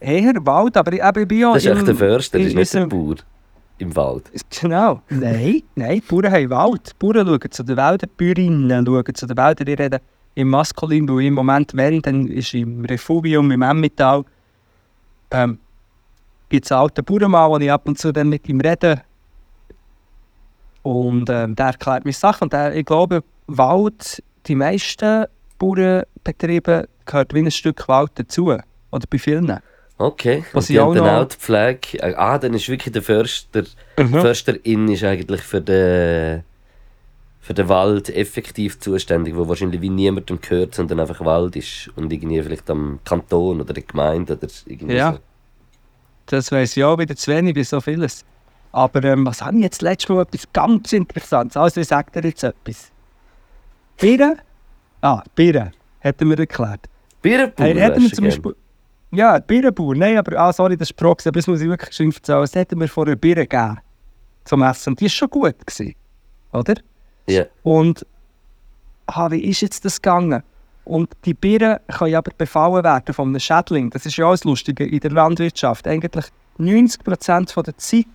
[0.00, 2.54] eher Wald, aber ich, aber ich bin ja das ist echt der Förster, in ist
[2.54, 3.16] nicht der Bauer
[3.78, 4.30] im Wald.
[4.60, 5.02] Genau.
[5.08, 6.90] Nein, nein, die Bauern haben Wald.
[6.90, 9.66] Die Bauern schauen zu den Wäldern, die Bäuerinnen schauen zu den Wäldern.
[9.66, 10.00] Die reden
[10.34, 14.24] im Maskulin, weil im Moment, wenn, dann ist im Refugium, im Emmental,
[15.30, 15.58] ähm,
[16.48, 19.02] gibt es einen alten Bauernmann, wo ich ab und zu dann mit ihm rede.
[20.82, 22.44] Und ähm, der erklärt mir Sachen.
[22.44, 25.26] Und der, ich glaube, Wald, die meisten
[25.64, 28.46] Bauernbetriebe gehört wie ein Stück Wald dazu.
[28.90, 29.58] Oder bei vielen.
[29.96, 31.98] Okay, Was und die haben dann auch die Pflege.
[32.02, 33.62] äh, Ah, dann ist wirklich der Förster...
[33.96, 34.08] Mhm.
[34.20, 36.42] Försterin ist eigentlich für den,
[37.40, 42.12] für den Wald effektiv zuständig, wo wahrscheinlich wie niemandem gehört, sondern einfach Wald ist und
[42.12, 45.12] irgendwie vielleicht am Kanton oder der Gemeinde oder irgendwie Ja.
[45.12, 45.18] so.
[46.26, 48.24] Das weiss ich auch wieder zu wenig bei so vieles.
[48.72, 51.56] Aber ähm, was habe ich jetzt letztes Mal etwas ganz Interessantes?
[51.56, 52.90] Also ich sage dir jetzt etwas.
[54.00, 54.40] Birnen?
[55.04, 56.88] Ah, Birnen, hat er mir erklärt.
[57.20, 58.24] Birnenbauer Hey, zum.
[58.24, 58.56] Beispiel...
[59.10, 59.94] Ja, Birnenbauer.
[59.94, 60.38] Nein, aber...
[60.38, 62.42] Ah, sorry, das ist Proxy, aber das muss ich wirklich schön erzählen.
[62.42, 63.80] Es hätte mir vor einer Birne gegeben.
[64.44, 64.90] Zum Essen.
[64.90, 65.66] Und die war schon gut.
[65.66, 65.94] Gewesen,
[66.54, 66.74] oder?
[67.26, 67.44] Ja.
[67.62, 68.06] Und
[69.04, 70.42] ah, wie ist jetzt das gegangen?
[70.86, 73.90] Und die Birnen können aber befallen werden von einem Schädling.
[73.90, 75.86] Das ist ja auch das Lustige in der Landwirtschaft.
[75.86, 76.24] Eigentlich
[76.58, 78.06] 90% von der Zeit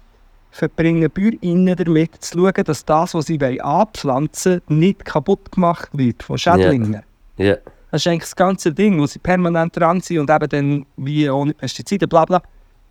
[0.52, 6.24] verbringen Bäuerinnen damit, zu schauen, dass das, was sie anpflanzen wollen, nicht kaputt gemacht wird
[6.24, 7.04] von Schädlingen.
[7.38, 7.56] Ja.
[7.92, 11.30] Das ist eigentlich das ganze Ding, wo sie permanent dran sind und eben dann wie
[11.30, 12.42] ohne Pestizide, bla bla.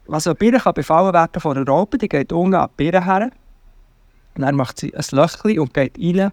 [0.07, 3.05] Was eine Birne kann befallen werden von einer Raupe, die geht unten an die Birne
[3.05, 3.31] her.
[4.35, 6.33] Und dann macht sie ein Löchchen und geht rein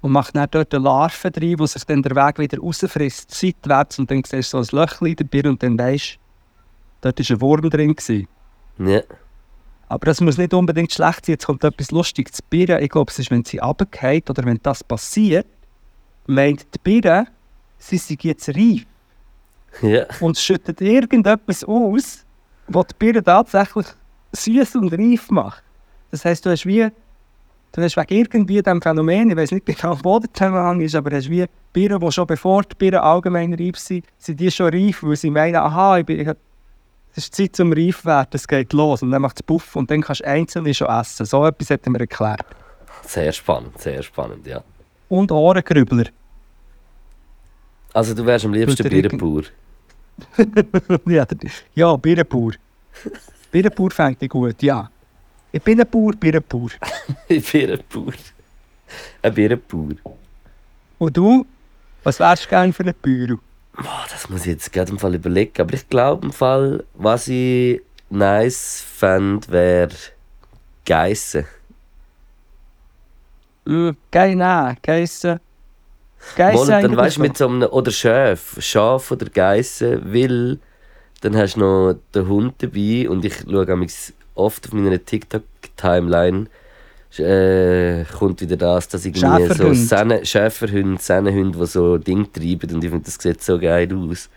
[0.00, 3.98] und macht dann dort eine Larve drin, die sich dann der Weg wieder rausfrisst, seitwärts.
[3.98, 6.18] Und dann siehst du so ein Löchchen in der Birne und dann weisst
[7.00, 7.94] du, dort war ein Wurm drin.
[7.94, 8.28] Gewesen.
[8.78, 9.00] Ja.
[9.88, 11.34] Aber das muss nicht unbedingt schlecht sein.
[11.34, 12.32] Jetzt kommt etwas Lustiges.
[12.38, 15.46] Die Birne, ich glaube, es ist, wenn sie runterfällt oder wenn das passiert,
[16.26, 17.26] meint die Birne,
[17.78, 18.84] sie sind jetzt reif
[19.82, 20.06] Ja.
[20.20, 22.24] und schüttet irgendetwas aus,
[22.68, 23.86] was die Birne tatsächlich
[24.32, 25.62] süß und reif macht.
[26.10, 26.88] Das heisst, du hast wie,
[27.72, 31.10] du hast wegen irgendwie diesem Phänomen, ich weiß nicht genau, wo der Zusammenhang ist, aber
[31.10, 34.72] du hast wie Birnen, die schon bevor die Birnen allgemein reif sind, sind die schon
[34.72, 36.34] reif, weil sie meinen, aha, ich bin,
[37.16, 39.90] es ist Zeit zum reif werden, es geht los und dann macht es Puff und
[39.90, 41.24] dann kannst du einzelne schon essen.
[41.26, 42.44] So etwas hat mir erklärt.
[43.02, 44.62] Sehr spannend, sehr spannend, ja.
[45.08, 46.06] Und Ohrengrübler.
[47.92, 49.44] Also du wärst am liebsten er Bierenbauer.
[51.06, 51.26] ja,
[51.74, 52.52] ja, Birnenbauer.
[53.52, 54.90] Birnenbauer fängt ich gut, ja.
[55.52, 56.70] Ich bin ein Bauer, Birnenbauer.
[57.28, 58.12] Ich bin ein Bauer.
[59.22, 59.94] Ein Bierenbauer.
[60.98, 61.46] Und du?
[62.02, 63.38] Was wärst du gerne für einen Büro?
[63.76, 65.60] Boah, das muss ich jetzt gerade im Fall überlegen.
[65.60, 69.94] Aber ich glaube im Fall, was ich nice fände, wäre
[70.86, 71.46] Geissen.
[73.66, 75.30] Äh, Geil, nein, Geissen.
[75.30, 75.40] Mal,
[76.36, 80.58] Geissen dann weißt du mit so einem, oder Schaf, Schaf oder Geissen, weil
[81.20, 83.86] dann hast du noch den Hund dabei und ich schaue
[84.34, 86.46] oft auf meiner TikTok-Timeline
[87.18, 89.20] äh, kommt wieder das, dass irgendwie
[89.54, 89.72] so.
[89.74, 94.28] Senne, Schäferhunde, Sennenhunde, die so Ding treiben und ich finde, das sieht so geil aus.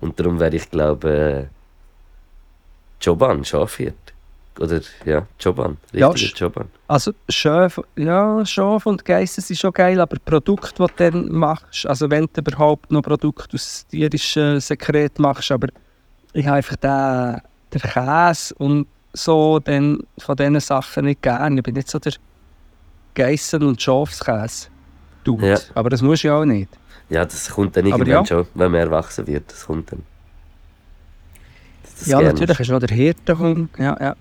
[0.00, 3.94] Und darum wäre ich glaube äh, Joban, Schafhirt.
[4.58, 6.68] Oder ja, Joban, Ja, richtiger sch- Joban.
[6.86, 11.86] Also Schaf, ja, Schaf und Geissen sind schon geil, aber Produkte, die du dann machst,
[11.86, 15.68] also wenn du überhaupt noch Produkte aus tierischen Sekret machst, aber
[16.34, 17.40] ich habe einfach den,
[17.72, 21.56] den Käse und so dann von diesen Sachen nicht gerne.
[21.56, 22.12] Ich bin nicht so der
[23.14, 24.68] Geissen- und Schafskäse.
[25.24, 25.48] Dude.
[25.48, 25.58] Ja.
[25.74, 26.68] Aber das muss ich auch nicht.
[27.08, 28.24] Ja, das kommt dann irgendwann ja.
[28.24, 29.50] schon, wenn man erwachsen wird.
[29.50, 30.02] Das kommt dann.
[31.82, 33.70] Das ja, natürlich ist noch der Hirtenhund.
[33.78, 34.16] Ja, ja.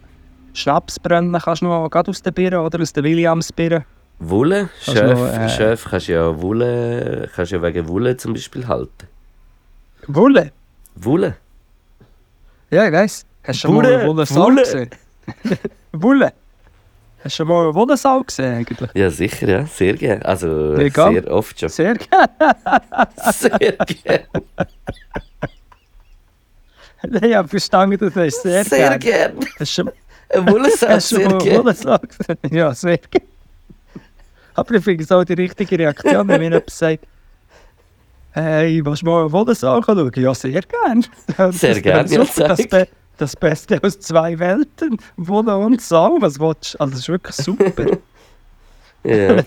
[0.53, 3.85] Schnaps brennen kannst du noch gerade aus den Birnen oder aus den Williamsbirnen.
[4.19, 9.07] Wolle, Schöf, äh, Schöf kannst du ja Wolle, kannst ja wegen Wolle zum Beispiel halten.
[10.07, 10.51] Wolle?
[10.95, 11.37] Wolle?
[12.69, 13.25] Ja, ich weiss.
[13.43, 14.61] Hast du schon Wolle, mal eine Wollensau Wolle.
[14.61, 14.89] gesehen?
[15.93, 16.33] Wolle?
[17.23, 18.89] Hast du schon mal eine Wollensau gesehen eigentlich?
[18.93, 20.25] Ja, sicher, ja, sehr gerne.
[20.25, 21.11] Also Mega.
[21.11, 21.69] sehr oft schon.
[21.69, 22.29] Sehr gerne.
[23.33, 24.27] Sehr gerne.
[27.27, 28.99] ich habe verstanden, du sagst sehr, Sehr gerne.
[28.99, 29.47] gerne.
[29.59, 29.91] Hast du schon,
[30.29, 31.75] Eine Wollensau, sehr gerne.
[32.51, 33.27] Ja, sehr gerne.
[34.55, 37.05] Aber ich finde es auch die richtige Reaktion, wenn mir jemand sagt,
[38.31, 40.11] hey, willst du mal eine Wollensau schauen?
[40.15, 41.03] Ja, sehr gerne.
[41.51, 42.67] Sehr gerne, ja, das.
[42.67, 42.87] Be
[43.20, 44.97] das Beste aus zwei Welten.
[45.17, 46.80] Wolle und Sau, was willst du?
[46.80, 47.86] Also, das ist wirklich super.
[49.01, 49.38] Ja.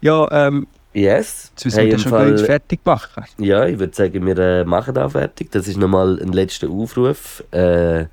[0.00, 1.50] ja, ähm, Yes.
[1.50, 3.24] jetzt müssen Hey, wir das schon gleich Fall, fertig machen.
[3.38, 5.50] ja, ich würde sagen, wir äh, machen da fertig.
[5.50, 7.42] Das ist nochmal ein letzter Aufruf.
[7.50, 8.06] Äh,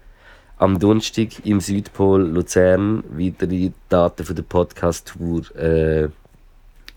[0.58, 6.10] am Donnerstag im Südpol Luzern weitere Daten von der Podcast-Tour äh,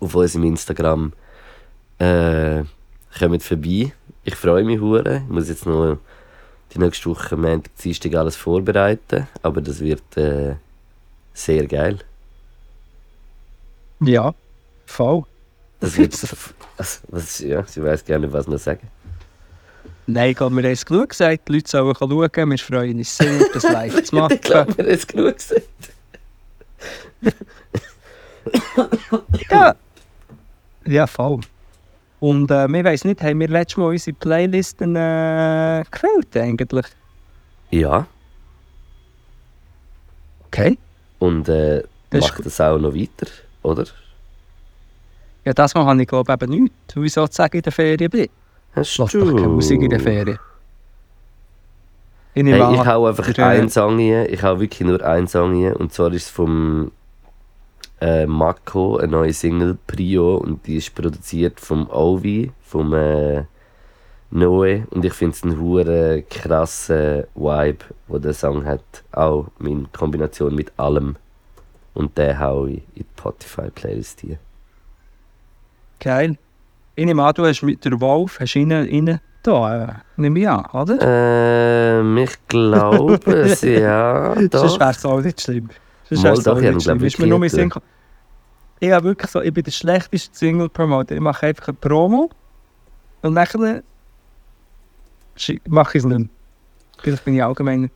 [0.01, 1.13] auf unserem Instagram
[1.99, 2.63] äh,
[3.19, 3.93] kommt vorbei.
[4.25, 5.23] Ich freue mich hure.
[5.27, 5.99] Ich muss jetzt noch
[6.79, 10.55] die nächste Woche Montag, Dienstag alles vorbereiten, aber das wird äh,
[11.35, 11.99] sehr geil.
[14.01, 14.35] Ja,
[14.87, 15.25] voll.
[15.81, 16.15] Das wird,
[16.77, 18.89] also, was, ja, ich weiß gerne, was noch sagen.
[20.07, 21.49] Nein, ich glaube, wir haben es genug gesagt.
[21.49, 22.51] Die Leute sollen schauen.
[22.51, 24.35] Wir freuen uns sehr, das live zu machen.
[24.35, 25.69] ich glaube, wir haben es genug gesagt.
[29.51, 29.75] Ja.
[30.87, 31.41] Ja, voll.
[32.21, 36.87] Und äh, wir weiss nicht, haben wir letztes Mal unsere Playlisten äh, gefällt eigentlich?
[37.71, 38.07] Ja,
[40.47, 40.79] Okay.
[41.19, 43.31] und äh, Das macht das auch noch weiter,
[43.63, 43.85] oder?
[45.45, 48.29] Ja, das Mal habe ich glaube eben nichts, weil ich sozusagen in der Ferien bin.
[48.75, 50.39] Hast Lass doch keine Musik in der Ferien.
[52.35, 54.29] Ich Hey, ich hau einfach einen Song hier.
[54.31, 55.79] Ich hau wirklich nur einen Song hier.
[55.79, 56.93] Und zwar ist es vom
[58.01, 60.37] äh, Mako, eine neue Single, Prio.
[60.37, 63.45] Und die ist produziert vom Ovi, vom äh,
[64.31, 64.87] Noe.
[64.91, 68.83] Und ich finde es einen hure krassen Vibe, wo der Song hat.
[69.13, 71.17] Auch in Kombination mit allem.
[71.95, 74.39] Und den hau ich in die Spotify-Playlist hier.
[76.01, 76.39] Geil.
[76.95, 80.49] Ich nehme an, du hast mit der Wolf, hast ihn rein da, äh, nehme ich
[80.49, 80.99] an, oder?
[81.01, 84.35] Ähm, ich glaube es, ja.
[84.51, 85.69] Sonst wäre es auch nicht schlimm.
[86.09, 87.73] Sonst Mal wär's doch, ich ich, Ist nur mein Sinn.
[88.81, 91.15] Ich habe wirklich so, ich bin der schlechteste Single-Promoter.
[91.15, 92.31] Ich mache einfach eine Promo
[93.23, 93.83] und nachher
[95.69, 96.29] mache ich es nicht mehr.
[97.03, 97.91] Vielleicht bin ich allgemein...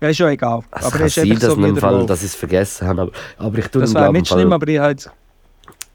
[0.00, 0.62] Ja, ist ja egal.
[0.70, 3.02] Es aber kann ist sein, dass so der Fall, dass ich es vergessen habe.
[3.02, 5.10] Aber, aber ich tue Das im nicht schlimm, aber ich jetzt...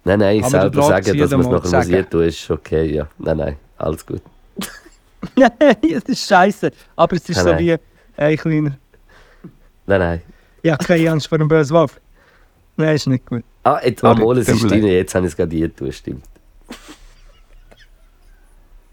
[0.04, 1.88] Nein, nein, ich selber sagen, dass man es mal nachher sagen.
[1.88, 3.08] musiert tun, ist okay, ja.
[3.20, 4.22] Nein, nein, alles gut.
[5.38, 5.52] Nein,
[5.82, 6.72] es ist scheiße.
[6.98, 7.60] Aber es ist Nein, so nein.
[7.60, 7.78] wie
[8.22, 8.78] ein kleiner...
[9.86, 10.22] Nein, nein.
[10.64, 12.00] Ja, keine Angst vor dem bösen Wolf.
[12.78, 13.44] Nein, ist nicht gut.
[13.64, 16.24] Ah, jetzt, Sorry, amol, es ist drin, jetzt habe ich es gerade getan, stimmt.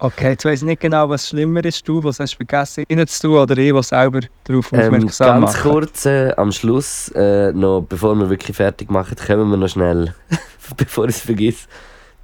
[0.03, 3.37] Okay, jetzt weiss ich nicht genau, was schlimmer ist, du, was hast du vergessen reinzutun
[3.37, 8.15] oder ich, der selber darauf Ähm, aufmerksam ganz kurz, äh, am Schluss, äh, noch, bevor
[8.15, 10.15] wir wirklich fertig machen, kommen wir noch schnell,
[10.77, 11.69] bevor ich es vergesse,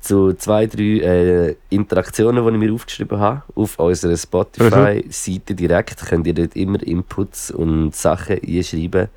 [0.01, 3.43] zu zwei, drei äh, Interaktionen, die ich mir aufgeschrieben habe.
[3.55, 9.09] Auf unserer Spotify-Seite direkt könnt ihr dort immer Inputs und Sachen einschreiben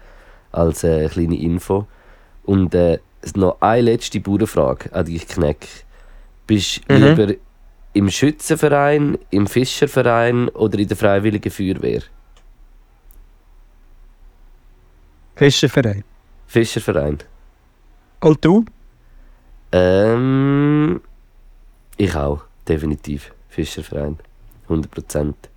[0.52, 1.88] als äh, kleine Info.
[2.44, 3.00] Und äh,
[3.36, 5.68] noch eine letzte Bauernfrage an dich, Kneck.
[6.48, 7.04] Bist du Mhm.
[7.04, 7.34] lieber
[7.94, 12.02] im Schützenverein, im Fischerverein oder in der Freiwilligen Feuerwehr?
[15.36, 16.04] Fischerverein.
[16.48, 17.20] Fischerverein.
[18.22, 18.66] Und du?
[19.72, 21.02] Ähm,
[21.98, 23.34] ich auch, definitiv.
[23.50, 24.18] Fischerverein.
[24.68, 25.49] 100%.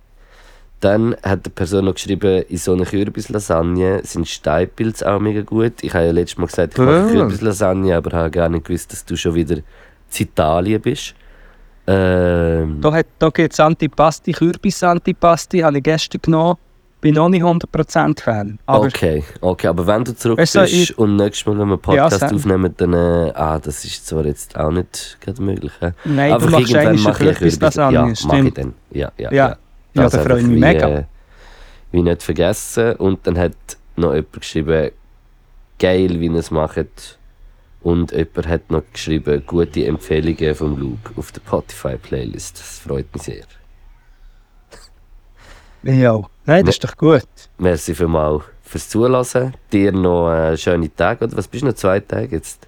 [0.83, 5.73] Dann hat die Person noch geschrieben, in so einer Kürbislasagne sind Steinpilze auch mega gut.
[5.81, 7.07] Ich habe ja letztes Mal gesagt, ich mache.
[7.09, 9.63] Kürbislasagne, aber habe gar nicht gewusst, dass du schon wieder in
[10.17, 11.15] Italien bist.
[11.87, 16.57] Ähm, Da, hat- da gibt es Antipasti, Kürbis-Antipasti, habe ich gestern genommen.
[17.01, 18.59] Bin noch nicht 100% Fan.
[18.65, 21.73] Aber okay, okay, aber wenn du zurück du, bist ich- und nächstes Mal, wenn wir
[21.73, 22.33] einen Ja, Podcast sag.
[22.33, 25.71] aufnehmen, dann, äh, ah, das ist zwar jetzt auch nicht gerade möglich.
[25.81, 25.91] Äh.
[26.05, 28.73] nein, du Einfach machst irgendwann mache ich Kürbis-Lasagne, Ja, mache ich dann.
[28.91, 29.57] Ja, ja, Ja, ja,
[29.93, 30.87] da Das freue ich mich wie, mega.
[30.89, 31.03] Äh,
[31.91, 32.95] wie nicht vergessen.
[32.95, 33.53] Und dann hat
[33.95, 34.91] noch jemand geschrieben,
[35.79, 37.19] geil, wie ihr es macht.
[37.81, 42.59] Und jemand hat noch geschrieben, gute Empfehlungen vom Luke auf der Spotify-Playlist.
[42.59, 43.43] Das freut mich sehr.
[45.83, 47.27] Ja, nein, das ist doch gut.
[47.57, 49.53] Merci vielmals fürs Zulassen.
[49.71, 51.21] Dir noch einen schönen Tag.
[51.21, 51.73] Oder was bist du noch?
[51.75, 52.67] Zwei Tage jetzt?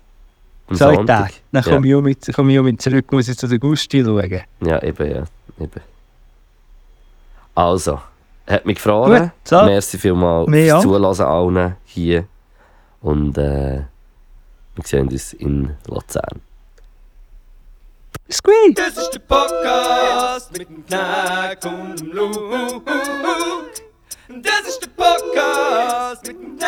[0.68, 1.22] Am Zwei Sonntag?
[1.30, 1.34] Tage.
[1.52, 1.72] Dann Ja.
[1.72, 4.42] komme ich, auch mit, komme ich auch mit zurück, muss ich zu der Gusti schauen.
[4.66, 5.24] Ja, eben, ja.
[5.60, 5.82] Eben.
[7.56, 8.02] Also,
[8.48, 9.22] hat mich gefreut.
[9.22, 9.64] Gut, so.
[9.64, 10.82] Merci vielmals Mir fürs auch.
[10.82, 12.28] Zulassen allen hier.
[13.02, 13.84] Und äh,
[14.76, 16.42] wir sehen uns in Luzern.
[18.30, 18.76] Squeak!
[18.76, 22.92] Das ist der Podcast mit dem Knack und dem Luke.
[24.28, 26.60] Das ist der Podcast mit